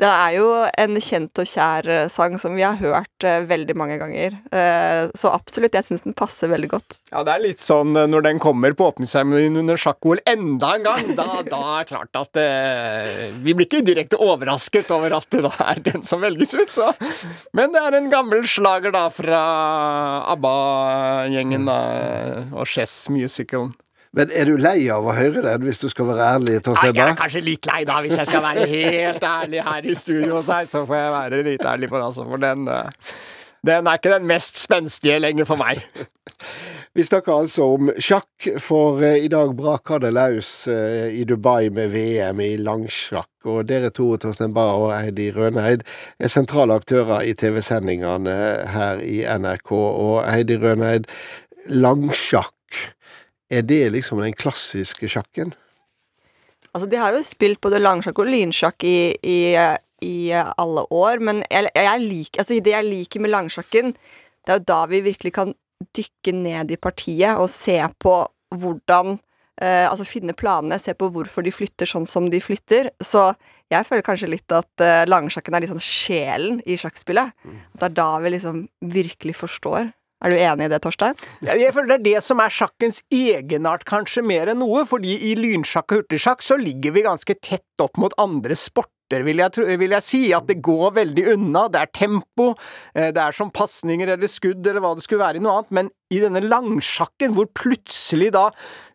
Det 0.00 0.08
er 0.08 0.34
jo 0.38 0.46
en 0.80 0.96
kjent 0.96 1.40
og 1.42 1.48
kjær 1.48 1.88
eh, 1.92 2.06
sang 2.08 2.38
som 2.40 2.54
vi 2.56 2.64
har 2.64 2.78
hørt 2.80 3.26
uh, 3.26 3.42
veldig 3.44 3.74
mange 3.76 3.98
ganger. 4.00 4.38
Uh, 4.48 5.12
så 5.18 5.32
absolutt, 5.34 5.76
jeg 5.76 5.84
syns 5.90 6.06
den 6.06 6.16
passer 6.16 6.48
veldig 6.48 6.70
godt. 6.72 6.96
Ja, 7.12 7.20
det 7.26 7.34
er 7.34 7.44
litt 7.44 7.60
sånn 7.60 7.92
når 7.92 8.24
den 8.24 8.40
kommer 8.40 8.72
på 8.76 8.88
åpningsseremonien 8.94 9.60
under 9.60 9.80
sjakk-OL 9.80 10.22
enda 10.30 10.72
en 10.78 10.86
gang, 10.86 11.12
da, 11.18 11.26
da 11.44 11.60
er 11.74 11.84
det 11.84 11.90
klart 11.92 12.16
at 12.16 12.40
uh, 12.40 13.26
Vi 13.44 13.52
blir 13.52 13.68
ikke 13.68 13.82
direkte 13.84 14.20
overrasket 14.24 14.88
over 14.94 15.18
at 15.18 15.28
det 15.34 15.44
da 15.44 15.52
er 15.68 15.84
den 15.84 16.06
som 16.06 16.24
velges 16.24 16.56
ut, 16.56 16.72
så 16.72 16.94
Men 17.56 17.76
det 17.76 17.84
er 17.84 17.98
en 17.98 18.08
gammel 18.12 18.48
slager 18.48 18.94
da 18.96 19.04
fra 19.12 19.44
ABBA-gjengen 20.32 21.68
da, 21.68 21.80
og 22.56 22.68
Chess 22.70 23.02
Musicalen. 23.12 23.74
Men 24.16 24.32
er 24.34 24.48
du 24.48 24.56
lei 24.58 24.88
av 24.90 25.06
å 25.06 25.12
høre 25.14 25.42
den, 25.44 25.66
hvis 25.68 25.84
du 25.84 25.90
skal 25.90 26.08
være 26.08 26.30
ærlig? 26.34 26.56
Torstein? 26.66 26.96
Jeg 26.98 27.12
er 27.12 27.18
kanskje 27.18 27.42
litt 27.46 27.66
lei, 27.70 27.84
da, 27.86 28.00
hvis 28.02 28.16
jeg 28.18 28.26
skal 28.26 28.42
være 28.42 28.64
helt 28.66 29.26
ærlig 29.26 29.62
her 29.62 29.86
i 29.86 29.94
studio 29.98 30.40
hos 30.40 30.50
deg. 30.50 30.70
Så 30.70 30.82
får 30.88 30.98
jeg 30.98 31.12
være 31.14 31.44
litt 31.46 31.68
ærlig 31.74 31.90
på 31.92 32.00
det, 32.00 32.08
altså. 32.08 32.26
For 32.26 32.42
den, 32.42 32.66
eh, 32.66 33.14
den 33.70 33.86
er 33.86 34.00
ikke 34.00 34.16
den 34.16 34.26
mest 34.26 34.58
spenstige 34.58 35.20
lenger 35.22 35.46
for 35.46 35.62
meg. 35.62 35.84
Vi 36.98 37.06
snakker 37.06 37.36
altså 37.44 37.68
om 37.76 37.92
sjakk, 38.02 38.50
for 38.58 38.98
eh, 39.06 39.22
i 39.22 39.30
dag 39.30 39.54
braker 39.54 40.02
det 40.02 40.10
løs 40.16 40.52
eh, 40.66 41.14
i 41.14 41.22
Dubai 41.22 41.70
med 41.70 41.94
VM 41.94 42.42
i 42.42 42.56
langsjakk. 42.58 43.30
Og 43.46 43.62
dere 43.70 43.94
to, 43.94 44.10
Torstein 44.18 44.50
Bae 44.56 44.74
og 44.74 44.90
Eidi 44.96 45.30
Røneid, 45.36 45.86
er 46.18 46.34
sentrale 46.34 46.74
aktører 46.82 47.22
i 47.22 47.36
TV-sendingene 47.38 48.40
her 48.74 49.06
i 49.06 49.22
NRK. 49.22 49.70
Og 49.70 50.24
Heidi 50.26 50.58
Røneid, 50.58 51.06
langsjakk 51.70 52.56
er 53.50 53.66
det 53.66 53.82
liksom 53.96 54.22
den 54.22 54.36
klassiske 54.36 55.10
sjakken? 55.10 55.54
Altså, 56.70 56.86
de 56.86 56.98
har 57.00 57.14
jo 57.16 57.22
spilt 57.26 57.60
både 57.62 57.80
langsjakk 57.82 58.20
og 58.22 58.30
lynsjakk 58.30 58.86
i, 58.86 58.98
i, 59.26 59.38
i 60.06 60.16
alle 60.34 60.84
år, 60.94 61.22
men 61.26 61.42
jeg, 61.50 61.72
jeg 61.74 62.04
liker, 62.04 62.42
altså, 62.42 62.60
det 62.62 62.76
jeg 62.76 62.86
liker 62.86 63.24
med 63.24 63.34
langsjakken, 63.34 63.96
det 64.46 64.54
er 64.54 64.60
jo 64.60 64.68
da 64.70 64.84
vi 64.90 65.02
virkelig 65.08 65.34
kan 65.34 65.54
dykke 65.96 66.36
ned 66.36 66.70
i 66.70 66.78
partiet 66.80 67.40
og 67.40 67.50
se 67.50 67.78
på 68.02 68.14
hvordan 68.50 69.14
eh, 69.62 69.86
Altså 69.86 70.06
finne 70.08 70.34
planene, 70.36 70.78
se 70.80 70.94
på 70.98 71.08
hvorfor 71.12 71.44
de 71.46 71.52
flytter 71.54 71.88
sånn 71.88 72.06
som 72.10 72.28
de 72.32 72.40
flytter. 72.42 72.90
Så 73.02 73.30
jeg 73.70 73.86
føler 73.86 74.04
kanskje 74.06 74.30
litt 74.32 74.54
at 74.54 74.84
eh, 74.84 75.06
langsjakken 75.08 75.56
er 75.56 75.64
litt 75.64 75.72
sånn 75.72 75.84
sjelen 75.84 76.60
i 76.66 76.76
sjakkspillet. 76.80 77.32
Mm. 77.44 77.60
At 77.74 77.82
det 77.82 77.88
er 77.90 77.96
da 78.00 78.08
vi 78.24 78.34
liksom 78.34 78.62
virkelig 78.96 79.36
forstår 79.38 79.92
er 80.20 80.32
du 80.32 80.36
enig 80.36 80.68
i 80.68 80.70
det, 80.72 80.80
Torstein? 80.84 81.18
Jeg 81.40 81.72
føler 81.72 81.94
det 81.94 81.98
er 81.98 82.06
det 82.06 82.22
som 82.24 82.40
er 82.44 82.52
sjakkens 82.52 83.00
egenart, 83.14 83.86
kanskje 83.88 84.24
mer 84.26 84.52
enn 84.52 84.60
noe. 84.60 84.84
fordi 84.88 85.16
i 85.30 85.34
lynsjakk 85.38 85.92
og 85.92 86.02
hurtigsjakk 86.02 86.44
så 86.44 86.58
ligger 86.60 86.92
vi 86.96 87.06
ganske 87.06 87.36
tett 87.40 87.84
opp 87.84 87.96
mot 88.00 88.14
andre 88.20 88.56
sporter. 88.58 89.24
Vil 89.26 89.40
jeg, 89.42 89.64
vil 89.80 89.90
jeg, 89.96 90.06
si. 90.06 90.20
At 90.36 90.46
det 90.46 90.60
går 90.62 90.92
veldig 91.00 91.24
unna. 91.32 91.64
Det 91.72 91.80
er 91.80 91.90
tempo. 91.96 92.52
Eh, 92.94 93.08
det 93.10 93.22
er 93.24 93.34
som 93.34 93.50
pasninger 93.50 94.12
eller 94.14 94.30
skudd 94.30 94.62
eller 94.62 94.84
hva 94.84 94.92
det 94.94 95.02
skulle 95.02 95.24
være 95.24 95.40
i 95.40 95.42
noe 95.42 95.56
annet. 95.58 95.72
Men 95.74 95.90
i 96.14 96.20
denne 96.22 96.44
langsjakken, 96.44 97.34
hvor 97.34 97.48
plutselig 97.56 98.30
da 98.36 98.50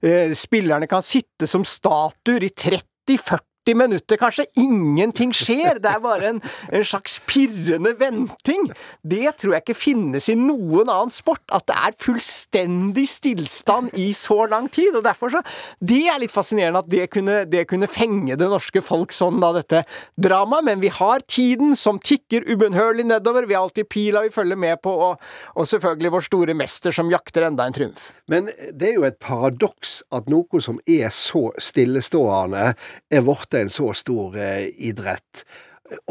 eh, 0.05 0.31
spillerne 0.37 0.87
kan 0.87 1.03
sitte 1.03 1.49
som 1.49 1.67
statuer 1.67 2.47
i 2.47 2.53
30-40 2.53 2.85
40 3.05 3.54
minutter 3.73 4.19
kanskje, 4.21 4.45
ingenting 4.59 5.33
skjer. 5.33 5.79
Det 5.81 5.89
er 5.89 6.01
bare 6.03 6.29
en, 6.29 6.41
en 6.69 6.85
slags 6.85 7.17
pirrende 7.25 7.95
venting. 7.97 8.67
Det 9.01 9.33
tror 9.41 9.55
jeg 9.55 9.65
ikke 9.65 9.77
finnes 9.77 10.29
i 10.29 10.35
noen 10.37 10.85
annen 10.85 11.13
sport. 11.13 11.41
At 11.55 11.65
det 11.71 11.77
er 11.79 11.97
fullstendig 12.03 13.07
stillstand 13.09 13.95
i 13.97 14.11
så 14.13 14.45
lang 14.51 14.69
tid. 14.69 14.93
og 14.95 15.03
derfor 15.07 15.33
så, 15.33 15.41
Det 15.79 16.03
er 16.11 16.21
litt 16.21 16.33
fascinerende 16.35 16.83
at 16.83 16.91
det 16.91 17.09
kunne, 17.13 17.41
det 17.49 17.65
kunne 17.71 17.89
fenge 17.89 18.37
det 18.37 18.49
norske 18.51 18.83
folk 18.85 19.15
sånn, 19.15 19.41
da, 19.41 19.53
dette 19.57 19.81
dramaet. 20.21 20.69
Men 20.69 20.83
vi 20.83 20.93
har 20.93 21.25
tiden 21.25 21.73
som 21.79 21.97
tikker 21.99 22.45
ubønnhørlig 22.51 23.07
nedover. 23.09 23.49
Vi 23.49 23.57
har 23.57 23.65
alltid 23.65 23.89
pila 23.89 24.21
vi 24.25 24.33
følger 24.33 24.59
med 24.59 24.81
på, 24.85 24.93
og, 25.09 25.25
og 25.55 25.69
selvfølgelig 25.69 26.13
vår 26.13 26.27
store 26.29 26.57
mester 26.57 26.93
som 26.95 27.09
jakter 27.11 27.47
enda 27.49 27.65
en 27.65 27.75
triumf. 27.75 28.11
Men 28.29 28.49
det 28.73 28.91
er 28.91 28.95
jo 28.99 29.07
et 29.07 29.19
paradoks 29.21 29.99
at 30.15 30.29
noe 30.31 30.61
som 30.61 30.77
er 30.89 31.09
så 31.13 31.49
stillestående, 31.61 32.73
er 33.11 33.25
blitt 33.25 33.54
en 33.59 33.71
så 33.73 33.91
stor 33.97 34.37
eh, 34.39 34.69
idrett. 34.89 35.43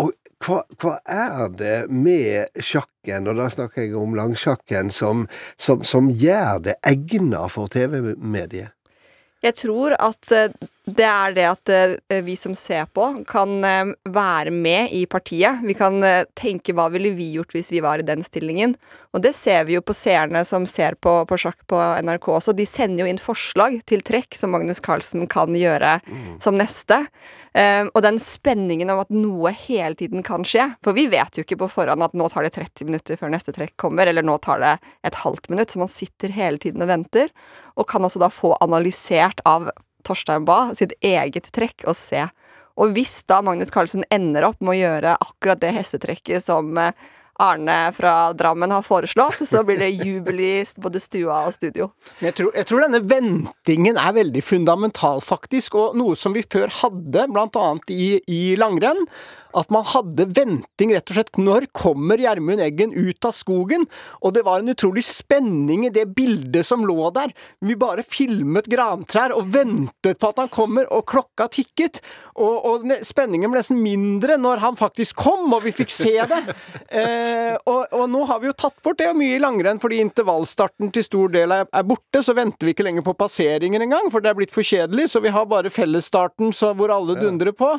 Og 0.00 0.12
hva, 0.44 0.60
hva, 0.80 0.94
er 1.08 1.48
det 1.56 1.76
med 1.88 2.60
sjakken, 2.60 3.28
og 3.30 3.38
da 3.40 3.48
snakker 3.52 3.86
jeg 3.86 3.96
om 3.98 4.16
langsjakken, 4.18 4.92
som, 4.92 5.26
som, 5.56 5.84
som 5.86 6.10
gjør 6.10 6.64
det 6.68 6.78
egna 6.86 7.46
for 7.52 7.72
TV-mediet? 7.72 8.74
Jeg 9.44 9.56
tror 9.60 9.96
at 10.00 10.32
eh, 10.32 10.52
det 10.85 11.05
er 11.09 11.33
det 11.33 11.45
at 11.49 11.71
eh, 11.73 12.21
vi 12.26 12.35
som 12.37 12.53
ser 12.57 12.85
på, 12.93 13.07
kan 13.29 13.64
eh, 13.64 13.93
være 14.12 14.50
med 14.53 14.93
i 14.93 15.07
partiet. 15.09 15.62
Vi 15.64 15.76
kan 15.79 16.05
tenke 16.37 16.75
hva 16.76 16.91
ville 16.93 17.14
vi 17.17 17.31
gjort 17.38 17.55
hvis 17.57 17.73
vi 17.73 17.81
var 17.85 18.03
i 18.03 18.07
den 18.07 18.21
stillingen. 18.26 18.75
Og 19.17 19.23
det 19.25 19.33
ser 19.38 19.64
vi 19.64 19.79
jo 19.79 19.85
på 19.85 19.97
seerne 19.97 20.43
som 20.45 20.67
ser 20.69 20.99
på, 21.00 21.17
på 21.25 21.38
sjakk 21.41 21.62
på 21.71 21.79
NRK 22.05 22.29
også. 22.37 22.53
De 22.57 22.67
sender 22.69 23.05
jo 23.05 23.09
inn 23.09 23.23
forslag 23.23 23.79
til 23.88 24.05
trekk 24.05 24.37
som 24.37 24.53
Magnus 24.53 24.83
Carlsen 24.85 25.25
kan 25.31 25.57
gjøre 25.57 25.97
mm. 26.05 26.37
som 26.45 26.59
neste. 26.59 27.00
og 27.95 28.00
den 28.03 28.19
spenningen 28.19 28.91
om 28.91 28.99
at 29.05 29.12
noe 29.14 29.53
hele 29.55 29.95
tiden 29.95 30.25
kan 30.26 30.45
skje. 30.45 30.67
For 30.83 30.97
vi 30.97 31.07
vet 31.12 31.38
jo 31.38 31.47
ikke 31.47 31.61
på 31.62 31.71
forhånd 31.71 32.03
at 32.03 32.19
nå 32.19 32.26
tar 32.29 32.45
det 32.45 32.57
30 32.59 32.91
minutter 32.91 33.17
før 33.21 33.31
neste 33.33 33.55
trekk 33.55 33.76
kommer, 33.81 34.11
eller 34.11 34.26
nå 34.26 34.37
tar 34.43 34.61
det 34.61 34.75
et 35.07 35.23
halvt 35.23 35.49
minutt. 35.55 35.71
Så 35.71 35.81
man 35.81 35.93
sitter 35.93 36.35
hele 36.35 36.59
tiden 36.59 36.83
og 36.83 36.91
venter 36.91 37.31
og 37.79 37.88
kan 37.91 38.05
også 38.05 38.21
da 38.23 38.31
få 38.31 38.57
analysert 38.64 39.41
av 39.49 39.71
Torstein 40.06 40.46
Bae 40.49 40.75
sitt 40.78 40.94
eget 41.04 41.50
trekk 41.54 41.87
og 41.88 41.96
se. 41.99 42.26
Og 42.80 42.94
hvis 42.94 43.20
da 43.30 43.40
Magnus 43.44 43.70
Carlsen 43.75 44.06
ender 44.14 44.49
opp 44.49 44.62
med 44.62 44.75
å 44.75 44.80
gjøre 44.80 45.18
akkurat 45.23 45.61
det 45.62 45.75
hestetrekket 45.76 46.42
som 46.44 46.73
eh, 46.80 46.94
Arne 47.43 47.93
fra 47.97 48.33
Drammen 48.33 48.71
har 48.71 48.83
foreslått, 48.87 49.43
så 49.49 49.64
blir 49.67 49.79
det 49.83 49.91
jubel 49.91 50.41
i 50.41 50.53
både 50.76 51.00
stua 51.03 51.41
og 51.49 51.55
studio. 51.57 51.91
Jeg 52.23 52.37
tror, 52.38 52.53
jeg 52.55 52.69
tror, 52.71 52.85
denne 52.87 53.00
ventingen 53.03 53.99
er 53.99 54.14
veldig 54.19 54.43
fundamental, 54.45 55.23
faktisk, 55.25 55.79
og 55.81 55.97
noe 55.99 56.19
som 56.19 56.37
vi 56.37 56.45
før 56.47 56.71
hadde, 56.83 57.26
bl.a. 57.33 57.71
I, 57.91 58.11
i 58.31 58.43
langrenn 58.61 59.03
at 59.55 59.71
man 59.71 59.87
hadde 59.87 60.26
venting, 60.35 60.93
rett 60.95 61.11
og 61.11 61.19
slett. 61.19 61.38
Når 61.38 61.69
kommer 61.76 62.21
Gjermund 62.21 62.62
Eggen 62.64 62.95
ut 62.95 63.26
av 63.26 63.35
skogen? 63.37 63.87
Og 64.23 64.35
det 64.35 64.45
var 64.47 64.61
en 64.61 64.73
utrolig 64.73 65.05
spenning 65.07 65.87
i 65.87 65.93
det 65.95 66.09
bildet 66.17 66.67
som 66.67 66.85
lå 66.87 67.11
der. 67.14 67.35
Vi 67.64 67.79
bare 67.79 68.07
filmet 68.07 68.69
grantrær 68.71 69.35
og 69.37 69.53
ventet 69.55 70.19
på 70.21 70.33
at 70.33 70.43
han 70.43 70.53
kommer, 70.53 70.88
og 70.91 71.07
klokka 71.11 71.49
tikket. 71.55 72.03
Og, 72.35 72.67
og 72.67 72.95
spenningen 73.07 73.53
ble 73.53 73.61
nesten 73.61 73.79
mindre 73.79 74.37
når 74.41 74.62
han 74.64 74.79
faktisk 74.79 75.21
kom, 75.23 75.47
og 75.55 75.62
vi 75.67 75.75
fikk 75.75 75.93
se 75.95 76.17
det. 76.31 76.43
Eh, 76.95 77.57
og, 77.67 77.91
og, 77.97 78.05
nå 78.11 78.21
har 78.29 78.38
vi 78.38 78.47
jo 78.47 78.55
tatt 78.55 78.76
bort 78.85 79.00
det 79.00 79.09
og 79.11 79.17
mye 79.19 79.35
i 79.35 79.41
langrenn 79.43 79.81
fordi 79.83 79.97
intervallstarten 80.03 80.93
til 80.95 81.03
stor 81.03 81.33
del 81.33 81.50
er, 81.55 81.64
er, 81.67 81.87
borte. 81.87 82.21
Så 82.23 82.37
venter 82.37 82.69
vi 82.69 82.75
ikke 82.75 82.85
lenger 82.87 83.03
på 83.07 83.17
passeringen 83.19 83.83
engang, 83.83 84.07
for 84.12 84.23
det 84.23 84.31
er 84.31 84.38
blitt 84.38 84.55
for 84.55 84.67
kjedelig. 84.67 85.09
Så 85.11 85.23
vi 85.25 85.33
har 85.35 85.49
bare 85.50 85.73
fellesstarten 85.75 86.53
hvor 86.55 86.93
alle 86.95 87.17
dundrer 87.19 87.55
på. 87.57 87.73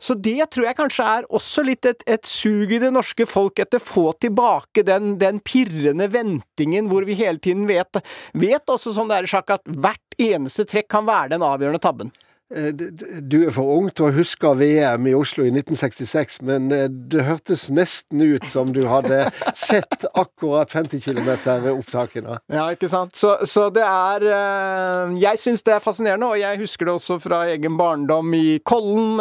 Så 0.00 0.18
det 0.18 0.50
tror 0.52 0.68
jeg 0.68 0.78
kanskje 0.78 1.08
er 1.14 1.28
også 1.32 1.64
litt 1.66 1.88
et, 1.88 2.04
et 2.04 2.28
sug 2.28 2.74
i 2.74 2.82
det 2.82 2.92
norske 2.94 3.24
folk 3.28 3.62
etter 3.62 3.80
få 3.82 4.10
tilbake 4.20 4.84
den, 4.86 5.16
den, 5.22 5.40
pirrende 5.40 6.10
ventingen 6.12 6.90
hvor 6.92 7.06
vi 7.08 7.16
hele 7.18 7.40
tiden 7.40 7.68
vet 7.70 8.02
Vet 8.36 8.68
også 8.68 8.92
som 8.92 9.08
det 9.08 9.18
er 9.18 9.28
i 9.28 9.30
sjakk, 9.30 9.54
at 9.56 9.76
hvert 9.78 10.18
eneste 10.20 10.66
trekk 10.68 10.90
kan 10.92 11.06
være 11.08 11.36
den 11.36 11.46
avgjørende 11.46 11.80
tabben. 11.82 12.12
Eh, 12.54 12.72
du 13.20 13.42
er 13.44 13.50
for 13.52 13.68
ung 13.76 13.90
til 13.92 14.06
å 14.06 14.14
huske 14.16 14.48
VM 14.56 15.04
i 15.10 15.12
Oslo 15.16 15.44
i 15.44 15.50
1966, 15.52 16.38
men 16.48 16.70
eh, 16.72 16.86
det 16.88 17.26
hørtes 17.26 17.66
nesten 17.68 18.22
ut 18.24 18.46
som 18.48 18.70
du 18.72 18.86
hadde 18.88 19.26
sett 19.52 20.06
akkurat 20.14 20.72
50 20.72 21.02
km 21.04 21.28
opptakene. 21.74 22.38
Ja, 22.48 22.64
ikke 22.72 22.88
sant. 22.88 23.12
Så, 23.20 23.34
så 23.44 23.66
det 23.74 23.84
er 23.84 24.24
eh, 24.24 25.18
Jeg 25.20 25.40
syns 25.42 25.64
det 25.66 25.74
er 25.76 25.84
fascinerende, 25.84 26.30
og 26.32 26.40
jeg 26.40 26.60
husker 26.62 26.88
det 26.88 26.94
også 26.96 27.18
fra 27.20 27.42
egen 27.52 27.76
barndom 27.76 28.32
i 28.36 28.58
Kollen, 28.64 29.20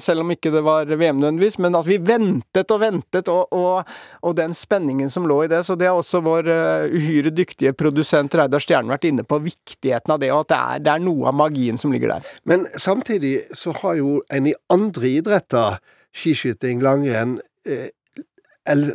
selv 0.00 0.22
om 0.22 0.30
ikke 0.30 0.52
det 0.54 0.62
var 0.64 0.86
VM 0.86 1.18
nødvendigvis, 1.18 1.58
men 1.62 1.74
at 1.78 1.86
vi 1.88 1.98
ventet 1.98 2.70
og 2.70 2.80
ventet, 2.84 3.30
og, 3.32 3.50
og, 3.54 3.90
og, 4.22 4.32
den 4.38 4.54
spenningen 4.54 5.10
som 5.10 5.26
lå 5.26 5.40
i 5.44 5.50
det. 5.50 5.64
Så 5.66 5.74
det 5.78 5.88
har 5.90 5.98
også 5.98 6.22
vår 6.24 6.50
uhyre 6.94 7.32
dyktige 7.34 7.74
produsent 7.76 8.34
Reidar 8.38 8.62
Stjerne 8.62 8.94
vært 8.94 9.08
inne 9.10 9.26
på, 9.26 9.40
viktigheten 9.42 10.14
av 10.14 10.22
det, 10.22 10.30
og 10.34 10.44
at 10.44 10.52
det 10.52 10.60
er, 10.60 10.84
det 10.86 10.94
er 10.94 11.04
noe 11.04 11.30
av 11.30 11.38
magien 11.38 11.80
som 11.80 11.94
ligger 11.94 12.14
der. 12.14 12.34
Men 12.44 12.66
samtidig 12.76 13.46
så 13.56 13.72
har 13.82 13.98
jo 14.00 14.22
en 14.32 14.46
i 14.46 14.54
andre 14.72 15.08
idretter, 15.18 15.78
skiskyting, 16.14 16.82
langrenn, 16.84 17.38
eh, 17.66 17.90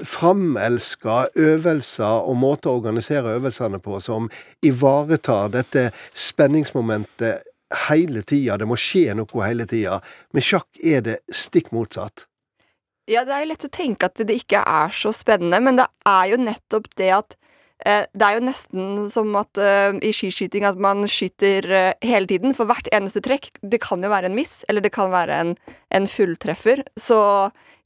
framelska 0.06 1.28
øvelser 1.38 2.26
og 2.26 2.38
måter 2.42 2.72
å 2.72 2.80
organisere 2.80 3.36
øvelsene 3.38 3.80
på 3.80 4.00
som 4.02 4.30
ivaretar 4.66 5.52
dette 5.54 5.92
spenningsmomentet 6.14 7.44
hele 7.88 8.24
tida. 8.24 8.58
Det 8.58 8.66
må 8.66 8.78
skje 8.80 9.14
noe 9.18 9.46
hele 9.46 9.68
tida. 9.70 10.00
Med 10.34 10.46
sjakk 10.46 10.68
er 10.82 11.06
det 11.06 11.20
stikk 11.30 11.70
motsatt. 11.76 12.26
Ja, 13.10 13.24
det 13.26 13.34
er 13.34 13.44
jo 13.44 13.52
lett 13.52 13.66
å 13.66 13.74
tenke 13.74 14.10
at 14.10 14.22
det 14.22 14.42
ikke 14.44 14.62
er 14.62 14.92
så 14.94 15.14
spennende, 15.14 15.62
men 15.66 15.80
det 15.80 15.88
er 16.06 16.26
jo 16.30 16.42
nettopp 16.42 16.90
det 16.98 17.10
at 17.14 17.36
det 17.80 18.26
er 18.26 18.36
jo 18.36 18.44
nesten 18.44 19.06
som 19.14 19.32
at 19.40 19.60
uh, 19.62 19.96
i 20.04 20.12
skiskyting 20.12 20.66
at 20.68 20.80
man 20.82 21.06
skyter 21.08 21.64
uh, 21.72 21.94
hele 22.04 22.28
tiden. 22.28 22.52
For 22.58 22.68
hvert 22.68 22.90
eneste 22.92 23.24
trekk 23.24 23.54
Det 23.64 23.80
kan 23.84 24.04
jo 24.04 24.12
være 24.12 24.28
en 24.28 24.36
miss, 24.36 24.66
eller 24.68 24.84
det 24.84 24.92
kan 24.92 25.14
være 25.14 25.38
en, 25.40 25.56
en 25.96 26.08
fulltreffer. 26.10 26.84
Så 27.00 27.20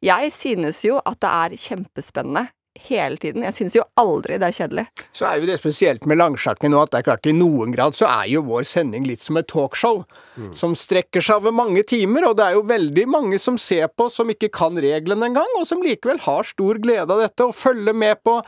jeg 0.03 0.33
synes 0.33 0.81
jo 0.85 0.97
at 1.05 1.21
det 1.21 1.29
er 1.29 1.57
kjempespennende 1.67 2.47
hele 2.79 3.17
tiden. 3.17 3.43
Jeg 3.45 3.55
syns 3.57 3.75
jo 3.77 3.83
aldri 3.99 4.37
det 4.41 4.49
er 4.49 4.55
kjedelig. 4.57 4.85
Så 5.15 5.27
er 5.29 5.39
jo 5.39 5.47
det 5.47 5.59
spesielt 5.61 6.07
med 6.09 6.19
langsjakken 6.19 6.73
nå 6.73 6.81
at 6.83 6.93
det 6.93 7.01
er 7.01 7.07
klart 7.07 7.29
i 7.29 7.35
noen 7.35 7.73
grad 7.75 7.95
så 7.97 8.07
er 8.09 8.31
jo 8.31 8.43
vår 8.47 8.65
sending 8.67 9.05
litt 9.07 9.23
som 9.23 9.37
et 9.39 9.47
talkshow. 9.49 10.03
Mm. 10.35 10.49
Som 10.57 10.73
strekker 10.77 11.23
seg 11.23 11.43
over 11.43 11.53
mange 11.55 11.83
timer, 11.87 12.25
og 12.29 12.37
det 12.39 12.47
er 12.47 12.57
jo 12.57 12.65
veldig 12.69 13.05
mange 13.13 13.39
som 13.41 13.59
ser 13.61 13.91
på 13.93 14.09
som 14.13 14.31
ikke 14.33 14.49
kan 14.53 14.79
reglene 14.81 15.29
engang, 15.29 15.57
og 15.59 15.67
som 15.69 15.83
likevel 15.85 16.21
har 16.25 16.49
stor 16.49 16.81
glede 16.81 17.07
av 17.13 17.21
dette 17.21 17.45
og 17.45 17.55
følger 17.57 17.93
med 17.93 18.23
på 18.25 18.39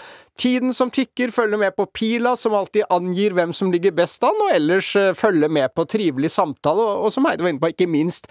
tiden 0.42 0.74
som 0.76 0.92
tikker, 0.92 1.32
følger 1.32 1.62
med 1.62 1.76
på 1.78 1.86
pila 1.96 2.36
som 2.40 2.58
alltid 2.58 2.90
angir 2.92 3.36
hvem 3.38 3.54
som 3.56 3.72
ligger 3.72 3.96
best 3.96 4.24
an, 4.26 4.36
og 4.48 4.52
ellers 4.56 4.92
eh, 5.00 5.14
følger 5.16 5.52
med 5.52 5.72
på 5.78 5.86
trivelig 5.88 6.34
samtale, 6.34 6.82
og, 6.82 7.08
og 7.08 7.14
som 7.14 7.28
Heide 7.30 7.46
var 7.46 7.54
inne 7.54 7.64
på, 7.64 7.72
ikke 7.72 7.92
minst 7.92 8.28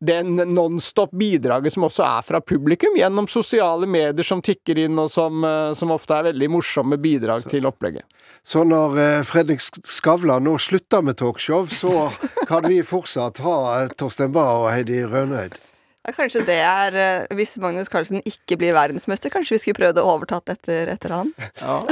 den 0.00 0.36
nonstop 0.36 1.10
bidraget 1.10 1.72
som 1.72 1.86
også 1.88 2.04
er 2.06 2.22
fra 2.22 2.40
publikum, 2.40 2.96
gjennom 2.96 3.26
sosiale 3.30 3.86
medier 3.86 4.26
som 4.26 4.42
tikker 4.44 4.78
inn, 4.84 4.98
og 4.98 5.10
som, 5.10 5.44
eh, 5.44 5.72
som 5.74 5.94
ofte 5.94 6.14
er 6.14 6.28
veldig 6.30 6.50
morsomme 6.54 6.98
bidrag 7.02 7.42
så, 7.42 7.54
til 7.54 7.66
opplegget. 7.66 8.06
Så 8.46 8.62
når 8.64 8.98
eh, 9.02 9.22
Fredrik 9.26 9.62
Skavlan 9.62 10.46
nå 10.46 10.54
slutter 10.62 11.02
med 11.02 11.18
talkshow, 11.18 11.66
så 11.66 12.10
kan 12.46 12.68
vi 12.70 12.82
fortsatt 12.86 13.42
ha 13.42 13.58
Torstein 13.98 14.32
Bae 14.34 14.62
og 14.62 14.70
Heidi 14.72 15.02
Rønøyd? 15.04 15.58
Ja, 16.06 16.12
kanskje 16.14 16.44
det 16.46 16.58
er 16.62 16.94
eh, 16.96 17.36
Hvis 17.36 17.56
Magnus 17.60 17.90
Carlsen 17.92 18.22
ikke 18.26 18.56
blir 18.60 18.76
verdensmester, 18.76 19.32
kanskje 19.34 19.56
vi 19.56 19.62
skulle 19.62 19.78
prøvd 19.80 20.00
å 20.00 20.06
overtatt 20.14 20.52
etter, 20.54 20.90
etter 20.94 21.14
han? 21.14 21.32
Ja. 21.60 21.82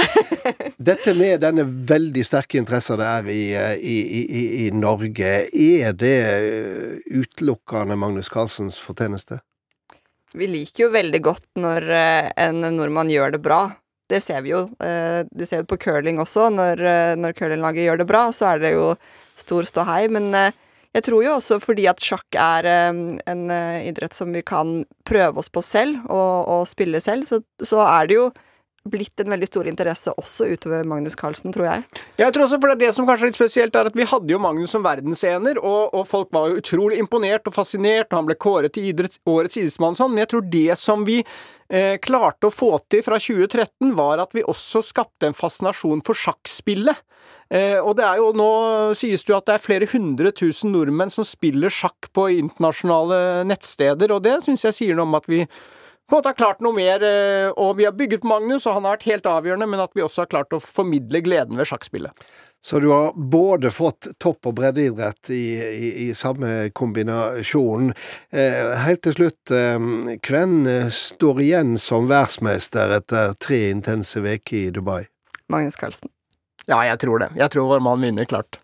Dette 0.91 1.13
med 1.19 1.43
denne 1.43 1.67
veldig 1.67 2.23
sterke 2.25 2.61
interessen 2.61 3.01
det 3.01 3.09
er 3.11 3.31
i, 3.33 3.43
eh, 3.59 3.75
i, 3.77 3.97
i, 4.23 4.45
i 4.67 4.71
Norge, 4.73 5.33
er 5.51 5.99
det 5.99 6.15
eh, 6.31 7.19
utelukkende 7.19 7.99
Magnus 7.99 8.31
Carlsens 8.33 8.79
fortjeneste? 8.81 9.41
Vi 10.37 10.49
liker 10.53 10.87
jo 10.87 10.93
veldig 10.93 11.21
godt 11.25 11.47
når 11.59 11.87
en 11.89 12.61
nordmann 12.77 13.09
gjør 13.09 13.37
det 13.37 13.41
bra. 13.41 13.61
Det 14.11 14.19
ser 14.21 14.43
vi 14.45 14.51
jo. 14.53 14.67
Det 14.77 15.47
ser 15.49 15.63
vi 15.63 15.71
på 15.71 15.79
curling 15.81 16.21
også. 16.21 16.51
Når, 16.53 16.83
når 17.17 17.33
curlinglaget 17.39 17.87
gjør 17.87 18.03
det 18.03 18.07
bra, 18.11 18.27
så 18.37 18.51
er 18.51 18.61
det 18.61 18.75
jo 18.75 18.91
stor 19.41 19.65
ståhei. 19.65 20.03
Men 20.13 20.29
jeg 20.97 21.05
tror 21.05 21.25
jo 21.27 21.37
også 21.37 21.61
fordi 21.61 21.87
at 21.91 22.01
sjakk 22.03 22.39
er 22.41 22.67
um, 22.91 23.05
en 23.29 23.47
uh, 23.53 23.85
idrett 23.85 24.17
som 24.17 24.33
vi 24.33 24.43
kan 24.47 24.81
prøve 25.07 25.43
oss 25.43 25.53
på 25.53 25.63
selv, 25.65 26.01
og, 26.09 26.49
og 26.49 26.69
spille 26.71 27.03
selv, 27.05 27.29
så, 27.29 27.43
så, 27.61 27.83
er 27.85 28.09
det 28.09 28.17
jo 28.17 28.29
blitt 28.87 29.19
en 29.19 29.33
veldig 29.33 29.49
stor 29.49 29.67
interesse 29.67 30.13
også 30.15 30.47
utover 30.47 30.87
Magnus 30.87 31.17
Carlsen, 31.19 31.51
tror 31.55 31.67
jeg. 31.67 31.85
Jeg 32.21 32.33
tror 32.33 32.45
også, 32.47 32.59
for 32.63 32.71
det, 32.71 32.77
er 32.77 32.83
det 32.85 32.95
som 32.95 33.09
kanskje 33.09 33.27
er 33.27 33.33
litt 33.33 33.39
spesielt, 33.39 33.77
er 33.77 33.91
at 33.91 33.99
vi 33.99 34.07
hadde 34.07 34.31
jo 34.31 34.39
Magnus 34.41 34.73
som 34.77 34.85
verdensener, 34.87 35.59
og, 35.59 35.91
og 35.91 36.07
folk 36.09 36.31
var 36.35 36.53
jo 36.53 36.61
utrolig 36.63 37.01
imponert 37.03 37.51
og 37.51 37.57
fascinert, 37.57 38.09
og 38.13 38.21
han 38.21 38.31
ble 38.31 38.39
kåret 38.47 38.77
til 38.77 38.87
idretts, 38.93 39.19
årets 39.27 39.59
idrettsmann 39.59 39.99
sånn, 39.99 40.15
men 40.15 40.23
jeg 40.23 40.33
tror 40.33 40.47
det 40.55 40.79
som 40.79 41.03
vi 41.09 41.19
eh, 41.25 41.97
klarte 42.03 42.49
å 42.49 42.55
få 42.55 42.77
til 42.87 43.03
fra 43.07 43.19
2013, 43.19 43.91
var 43.99 44.23
at 44.23 44.39
vi 44.39 44.47
også 44.47 44.85
skapte 44.87 45.29
en 45.29 45.37
fascinasjon 45.37 46.05
for 46.07 46.19
sjakkspillet. 46.23 47.03
Eh, 47.51 47.79
og 47.79 47.95
det 47.99 48.05
er 48.07 48.21
jo 48.21 48.33
nå 48.35 48.51
sies 48.99 49.23
det 49.23 49.33
jo 49.33 49.39
at 49.39 49.47
det 49.47 49.57
er 49.57 49.67
flere 49.67 49.89
hundre 49.93 50.33
tusen 50.35 50.73
nordmenn 50.75 51.13
som 51.15 51.27
spiller 51.27 51.73
sjakk 51.73 52.11
på 52.17 52.29
internasjonale 52.41 53.47
nettsteder, 53.47 54.15
og 54.15 54.25
det 54.27 54.41
syns 54.47 54.67
jeg 54.67 54.79
sier 54.81 54.99
noe 54.99 55.07
om 55.07 55.19
at 55.21 55.29
vi 55.31 55.45
på 56.07 56.15
en 56.15 56.21
måte 56.21 56.31
har 56.31 56.39
klart 56.39 56.61
noe 56.63 56.75
mer. 56.75 57.03
Eh, 57.03 57.49
og 57.59 57.77
vi 57.81 57.87
har 57.87 57.95
bygget 57.99 58.27
Magnus, 58.27 58.67
og 58.67 58.77
han 58.79 58.87
har 58.87 58.97
vært 58.97 59.09
helt 59.11 59.31
avgjørende, 59.31 59.67
men 59.71 59.83
at 59.83 59.95
vi 59.95 60.05
også 60.05 60.23
har 60.23 60.31
klart 60.31 60.55
å 60.55 60.63
formidle 60.63 61.23
gleden 61.27 61.59
ved 61.59 61.67
sjakkspillet. 61.67 62.29
Så 62.63 62.81
du 62.83 62.89
har 62.91 63.13
både 63.15 63.71
fått 63.75 64.09
topp- 64.23 64.47
og 64.49 64.57
breddeidrett 64.59 65.31
i, 65.35 65.45
i, 65.59 65.91
i 66.07 66.09
samme 66.19 66.71
kombinasjon. 66.79 67.93
Eh, 68.31 68.73
helt 68.87 69.03
til 69.07 69.19
slutt, 69.19 69.55
eh, 69.55 69.79
hvem 70.31 70.57
står 70.95 71.43
igjen 71.43 71.75
som 71.79 72.11
verdensmester 72.11 72.97
etter 73.01 73.35
tre 73.43 73.67
intense 73.75 74.23
uker 74.23 74.61
i 74.63 74.69
Dubai? 74.75 75.03
Magnus 75.51 75.79
Carlsen. 75.79 76.11
Ja, 76.67 76.81
jeg 76.83 76.99
tror 77.03 77.23
det. 77.23 77.31
Jeg 77.39 77.53
tror 77.55 77.69
vår 77.71 77.83
mann 77.87 78.03
vinner, 78.03 78.27
klart. 78.27 78.59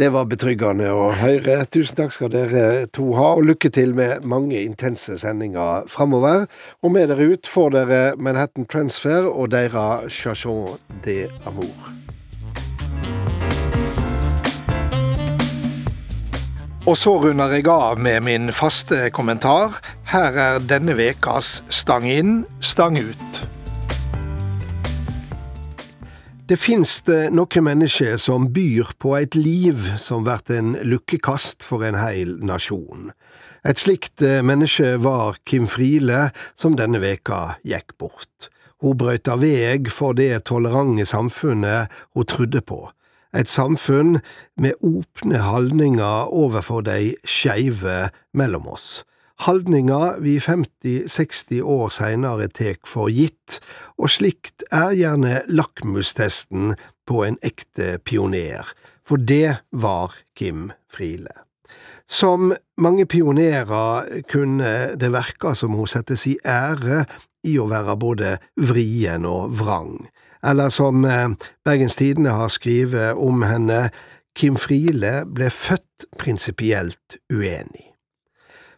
Det 0.00 0.08
var 0.14 0.28
betryggende 0.30 0.86
å 0.96 1.10
høre. 1.12 1.58
Tusen 1.68 1.98
takk 1.98 2.14
skal 2.14 2.30
dere 2.32 2.86
to 2.94 3.10
ha, 3.18 3.34
og 3.36 3.44
lykke 3.50 3.68
til 3.74 3.92
med 3.98 4.24
mange 4.24 4.56
intense 4.62 5.18
sendinger 5.20 5.90
framover. 5.92 6.46
Og 6.80 6.94
med 6.94 7.10
dere 7.10 7.34
ut 7.34 7.50
får 7.50 7.74
dere 7.74 8.00
Manhattan 8.16 8.64
Transfer 8.70 9.28
og 9.28 9.50
deres 9.52 10.14
Chachon 10.14 10.78
de 11.04 11.26
Amour. 11.44 11.90
Og 16.88 16.96
så 16.96 17.12
runder 17.20 17.52
jeg 17.52 17.68
av 17.68 18.00
med 18.00 18.24
min 18.24 18.48
faste 18.56 19.10
kommentar. 19.12 19.76
Her 20.08 20.38
er 20.46 20.64
denne 20.64 20.96
vekas 20.96 21.60
Stang 21.68 22.08
inn, 22.08 22.46
stang 22.64 22.96
ut. 22.96 23.29
Det 26.50 26.56
finnes 26.58 26.96
det 27.06 27.28
noen 27.30 27.62
mennesker 27.62 28.16
som 28.18 28.48
byr 28.50 28.88
på 28.98 29.12
et 29.14 29.36
liv 29.38 29.84
som 30.02 30.24
blir 30.26 30.48
en 30.56 30.72
lukkekast 30.82 31.62
for 31.62 31.84
en 31.86 31.94
hel 31.94 32.32
nasjon. 32.42 33.12
Et 33.62 33.78
slikt 33.78 34.18
eh, 34.26 34.40
menneske 34.42 34.96
var 34.98 35.38
Kim 35.46 35.68
Friele, 35.70 36.32
som 36.58 36.74
denne 36.74 36.98
veka 36.98 37.60
gikk 37.62 37.94
bort. 38.02 38.48
Hun 38.82 38.98
brøyta 38.98 39.36
veg 39.38 39.92
for 39.94 40.18
det 40.18 40.42
tolerante 40.50 41.06
samfunnet 41.06 41.94
hun 42.18 42.26
trodde 42.26 42.64
på. 42.66 42.80
Et 43.30 43.46
samfunn 43.46 44.18
med 44.58 44.74
åpne 44.82 45.44
holdninger 45.46 46.34
overfor 46.34 46.82
de 46.90 47.12
skeive 47.22 48.08
mellom 48.34 48.66
oss. 48.74 49.04
Haldninga 49.40 50.18
vi 50.20 50.38
50–60 50.38 51.62
år 51.62 51.88
seinere 51.88 52.50
tek 52.52 52.84
for 52.84 53.08
gitt, 53.08 53.56
og 53.96 54.12
slikt 54.12 54.66
er 54.68 54.92
gjerne 54.92 55.38
lakmustesten 55.48 56.74
på 57.08 57.22
en 57.24 57.38
ekte 57.40 57.94
pioner, 58.04 58.68
for 59.00 59.16
det 59.16 59.62
var 59.72 60.18
Kim 60.36 60.68
Friele. 60.92 61.32
Som 62.04 62.52
mange 62.76 63.08
pionerer 63.08 64.20
kunne 64.28 64.76
det 65.00 65.12
verka 65.16 65.56
som 65.56 65.72
hun 65.72 65.88
sette 65.88 66.20
si 66.20 66.36
ære 66.44 67.06
i 67.48 67.56
å 67.56 67.68
være 67.70 67.96
både 67.96 68.36
vrien 68.60 69.24
og 69.24 69.56
vrang, 69.56 69.94
eller 70.44 70.68
som 70.68 71.06
eh, 71.08 71.30
Bergens 71.64 71.96
Tidende 71.96 72.36
har 72.36 72.52
skrevet 72.52 73.16
om 73.16 73.40
henne, 73.48 73.86
Kim 74.36 74.60
Friele 74.60 75.22
ble 75.24 75.48
født 75.48 76.12
prinsipielt 76.20 77.22
uenig 77.32 77.89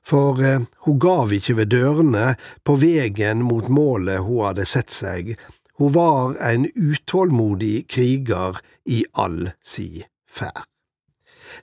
for 0.04 0.42
eh, 0.42 0.60
hun 0.86 0.98
gav 1.02 1.32
ikke 1.32 1.56
ved 1.60 1.72
dørene 1.74 2.34
på 2.66 2.76
vegen 2.82 3.44
mot 3.46 3.68
målet 3.70 4.24
hun 4.26 4.44
hadde 4.48 4.66
sett 4.68 4.90
seg, 4.94 5.34
hun 5.78 5.94
var 5.94 6.36
en 6.42 6.68
utålmodig 6.74 7.88
kriger 7.90 8.60
i 8.84 9.04
all 9.14 9.52
si 9.64 10.04
ferd. 10.28 10.66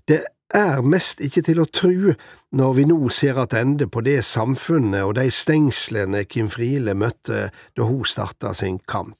Det 0.08 0.24
er 0.56 0.82
mest 0.82 1.22
ikke 1.22 1.44
til 1.46 1.62
å 1.62 1.70
tru 1.70 2.14
når 2.58 2.74
vi 2.78 2.86
nå 2.90 2.98
ser 3.14 3.38
attende 3.42 3.88
på 3.88 4.02
det 4.06 4.22
samfunnet 4.26 5.06
og 5.06 5.16
de 5.20 5.30
stengslene 5.34 6.24
Kim 6.26 6.50
Friele 6.50 6.96
møtte 6.98 7.50
da 7.78 7.86
hun 7.86 8.06
starta 8.06 8.54
sin 8.58 8.80
kamp. 8.90 9.18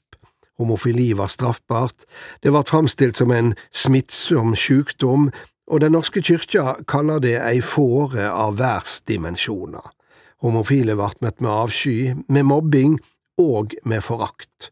Homofili 0.60 1.14
var 1.16 1.30
straffbart, 1.32 2.04
det 2.42 2.52
ble 2.52 2.60
framstilt 2.68 3.16
som 3.16 3.30
en 3.32 3.54
smittsom 3.72 4.52
sykdom, 4.58 5.30
og 5.70 5.80
Den 5.80 5.94
norske 5.94 6.22
kyrkja 6.22 6.80
kaller 6.90 7.22
det 7.22 7.36
ei 7.38 7.60
fåre 7.62 8.26
av 8.26 8.58
værsdimensjoner. 8.58 9.86
Homofile 10.42 10.96
vart 10.98 11.20
møtt 11.22 11.38
med 11.38 11.50
avsky, 11.52 12.14
med 12.28 12.48
mobbing 12.48 12.98
og 13.38 13.76
med 13.84 14.02
forakt. 14.02 14.70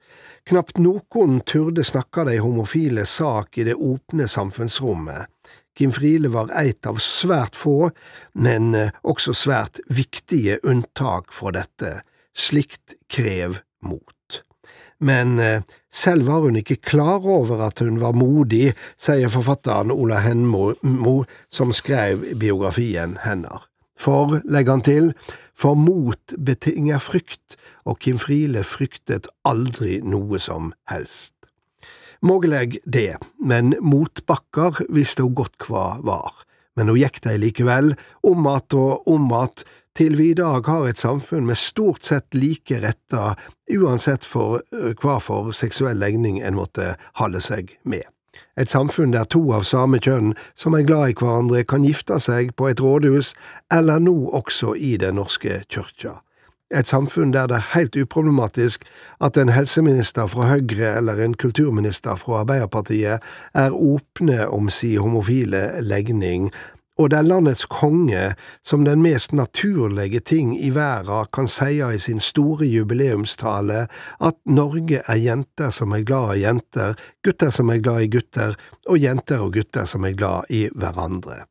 Knapt 0.48 0.80
noen 0.82 1.38
turde 1.46 1.84
snakke 1.86 2.24
de 2.26 2.38
homofile 2.42 3.06
sak 3.06 3.60
i 3.60 3.68
det 3.68 3.76
åpne 3.76 4.26
samfunnsrommet. 4.26 5.28
Kim 5.78 5.92
Friele 5.94 6.32
var 6.34 6.50
eit 6.58 6.88
av 6.90 6.98
svært 6.98 7.54
få, 7.54 7.92
men 8.34 8.74
også 9.06 9.36
svært 9.36 9.78
viktige 9.86 10.58
unntak 10.66 11.30
fra 11.30 11.54
dette. 11.54 12.00
Slikt 12.34 12.98
krev 13.12 13.60
mot 13.86 14.17
men 15.00 15.38
eh, 15.38 15.62
selv 15.90 16.26
var 16.26 16.44
hun 16.44 16.58
ikke 16.60 16.80
klar 16.82 17.24
over 17.24 17.62
at 17.66 17.82
hun 17.84 18.00
var 18.02 18.16
modig, 18.18 18.74
sier 18.98 19.30
forfatteren 19.32 19.94
Ola 19.94 20.20
Henmo, 20.24 20.72
som 21.50 21.72
skrev 21.72 22.24
biografien 22.38 23.16
hennes. 23.24 23.66
For, 23.98 24.38
legger 24.46 24.76
han 24.76 24.84
til, 24.86 25.08
for 25.58 25.74
mot 25.74 26.34
betinger 26.38 27.02
frykt, 27.02 27.56
og 27.88 27.98
Kim 27.98 28.18
Friele 28.22 28.62
fryktet 28.66 29.26
aldri 29.48 29.98
noe 30.06 30.38
som 30.42 30.70
helst. 30.90 31.34
Mogleg 32.22 32.78
det, 32.86 33.16
men 33.38 33.76
motbakker 33.82 34.84
visste 34.90 35.22
hun 35.26 35.36
godt 35.38 35.66
hva 35.68 35.98
var. 36.02 36.44
Men 36.78 36.90
hun 36.90 36.98
gikk 37.00 37.20
dei 37.24 37.36
likevel, 37.38 37.94
om 38.22 38.46
att 38.46 38.74
og 38.74 39.08
om 39.08 39.32
att, 39.32 39.64
til 39.98 40.14
vi 40.16 40.30
i 40.30 40.34
dag 40.38 40.66
har 40.66 40.86
et 40.86 41.00
samfunn 41.00 41.46
med 41.48 41.58
stort 41.58 42.06
sett 42.06 42.34
like 42.34 42.78
retter, 42.84 43.34
uansett 43.74 44.22
for 44.24 44.60
hva 45.02 45.16
for 45.18 45.50
seksuell 45.56 45.98
legning 45.98 46.38
en 46.38 46.54
måtte 46.54 46.92
holde 47.18 47.42
seg 47.42 47.74
med. 47.82 48.06
Et 48.58 48.70
samfunn 48.70 49.14
der 49.14 49.26
to 49.26 49.40
av 49.54 49.66
samme 49.66 49.98
kjønn 50.02 50.36
som 50.58 50.76
er 50.78 50.86
glad 50.86 51.10
i 51.10 51.18
hverandre, 51.18 51.64
kan 51.66 51.86
gifte 51.86 52.20
seg 52.22 52.54
på 52.54 52.70
et 52.70 52.82
rådhus, 52.82 53.34
eller 53.74 53.98
nå 54.02 54.14
også 54.38 54.76
i 54.78 54.96
Den 55.02 55.18
norske 55.18 55.62
kyrkja. 55.66 56.20
Et 56.70 56.86
samfunn 56.86 57.32
der 57.32 57.46
det 57.48 57.56
er 57.56 57.70
helt 57.72 57.96
uproblematisk 57.96 58.84
at 59.24 59.38
en 59.40 59.48
helseminister 59.48 60.26
fra 60.28 60.50
Høyre 60.50 60.98
eller 60.98 61.22
en 61.24 61.34
kulturminister 61.34 62.18
fra 62.20 62.42
Arbeiderpartiet 62.42 63.24
er 63.54 63.72
åpne 63.72 64.46
om 64.52 64.68
si 64.68 64.96
homofile 65.00 65.80
legning, 65.80 66.50
og 66.98 67.10
det 67.10 67.18
er 67.20 67.28
landets 67.28 67.64
konge 67.70 68.22
som 68.66 68.84
den 68.84 69.02
mest 69.04 69.32
naturlige 69.32 70.20
ting 70.20 70.54
i 70.58 70.70
verda 70.74 71.22
kan 71.32 71.46
seie 71.50 71.92
i 71.94 72.00
sin 72.02 72.20
store 72.20 72.66
jubileumstale 72.66 73.84
at 74.28 74.38
Norge 74.50 75.02
er 75.06 75.22
jenter 75.22 75.70
som 75.74 75.94
er 75.94 76.02
glad 76.08 76.36
i 76.36 76.42
jenter, 76.42 76.98
gutter 77.24 77.54
som 77.54 77.70
er 77.70 77.82
glad 77.84 78.02
i 78.02 78.10
gutter, 78.16 78.58
og 78.88 78.98
jenter 78.98 79.46
og 79.46 79.54
gutter 79.54 79.86
som 79.86 80.04
er 80.04 80.18
glad 80.18 80.50
i 80.50 80.66
hverandre. 80.74 81.44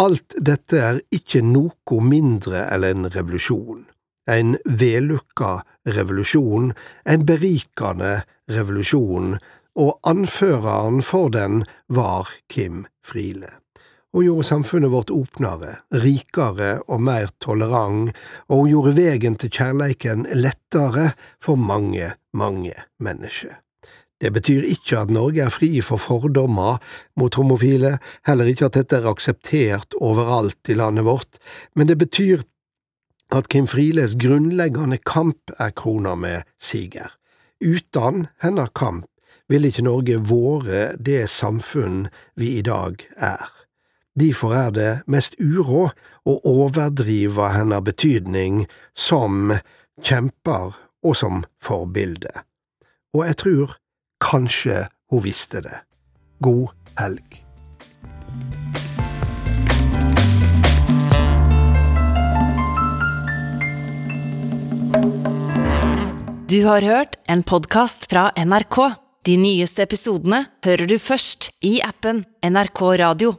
Alt 0.00 0.38
dette 0.40 0.80
er 0.80 1.00
ikke 1.12 1.44
noe 1.44 2.00
mindre 2.00 2.64
enn 2.72 2.88
en 2.88 3.10
revolusjon. 3.12 3.84
En 4.30 4.54
vellukka 4.64 5.58
revolusjon, 5.84 6.70
en 7.04 7.26
berikende 7.28 8.22
revolusjon, 8.48 9.34
og 9.76 9.98
anføreren 10.08 11.02
for 11.04 11.32
den 11.34 11.64
var 11.88 12.30
Kim 12.48 12.86
Friele 13.04 13.58
og 14.12 14.26
gjorde 14.26 14.44
samfunnet 14.44 14.92
vårt 14.92 15.10
åpnere, 15.10 15.78
rikere 16.04 16.82
og 16.86 17.00
mer 17.00 17.32
tolerant, 17.40 18.12
og 18.48 18.62
hun 18.62 18.70
gjorde 18.72 18.96
vegen 18.98 19.38
til 19.40 19.52
kjærleiken 19.52 20.26
lettere 20.36 21.12
for 21.40 21.56
mange, 21.56 22.12
mange 22.36 22.74
mennesker. 23.00 23.56
Det 24.22 24.30
betyr 24.30 24.68
ikke 24.70 25.00
at 25.00 25.10
Norge 25.10 25.42
er 25.42 25.50
fri 25.50 25.80
for 25.82 25.98
fordommer 25.98 26.78
mot 27.18 27.34
homofile, 27.34 27.96
heller 28.26 28.46
ikke 28.52 28.68
at 28.68 28.76
dette 28.78 29.00
er 29.00 29.08
akseptert 29.10 29.96
overalt 29.98 30.70
i 30.70 30.76
landet 30.78 31.08
vårt, 31.08 31.40
men 31.74 31.88
det 31.88 31.98
betyr 31.98 32.44
at 33.32 33.48
Kim 33.48 33.66
Frieles 33.66 34.14
grunnleggende 34.20 35.00
kamp 35.08 35.50
er 35.58 35.72
krona 35.74 36.14
med 36.14 36.44
siger. 36.60 37.10
Uten 37.64 38.26
hennes 38.44 38.70
kamp 38.76 39.08
ville 39.48 39.72
ikke 39.72 39.84
Norge 39.88 40.20
vært 40.28 41.00
det 41.02 41.24
samfunn 41.30 42.06
vi 42.36 42.58
i 42.60 42.62
dag 42.62 43.02
er. 43.16 43.61
Derfor 44.20 44.52
er 44.52 44.72
det 44.76 44.90
mest 45.08 45.38
uråd 45.40 45.94
å 46.28 46.34
overdrive 46.44 47.46
hennes 47.54 47.80
betydning 47.80 48.66
som 48.92 49.54
kjemper 50.04 50.74
og 51.02 51.16
som 51.16 51.40
forbilde. 51.64 52.44
Og 53.16 53.24
jeg 53.24 53.38
tror 53.40 53.72
kanskje 54.20 54.82
hun 55.08 55.24
visste 55.24 55.62
det. 55.64 55.78
God 56.44 56.74
helg. 57.00 57.40
Du 66.52 66.58
har 66.68 66.84
hørt 66.84 67.16
en 67.32 67.40
podkast 67.48 68.10
fra 68.12 68.28
NRK. 68.36 68.76
De 69.24 69.38
nyeste 69.40 69.86
episodene 69.86 70.44
hører 70.66 70.90
du 70.90 70.98
først 71.00 71.48
i 71.64 71.78
appen 71.80 72.26
NRK 72.44 72.82
Radio. 73.00 73.32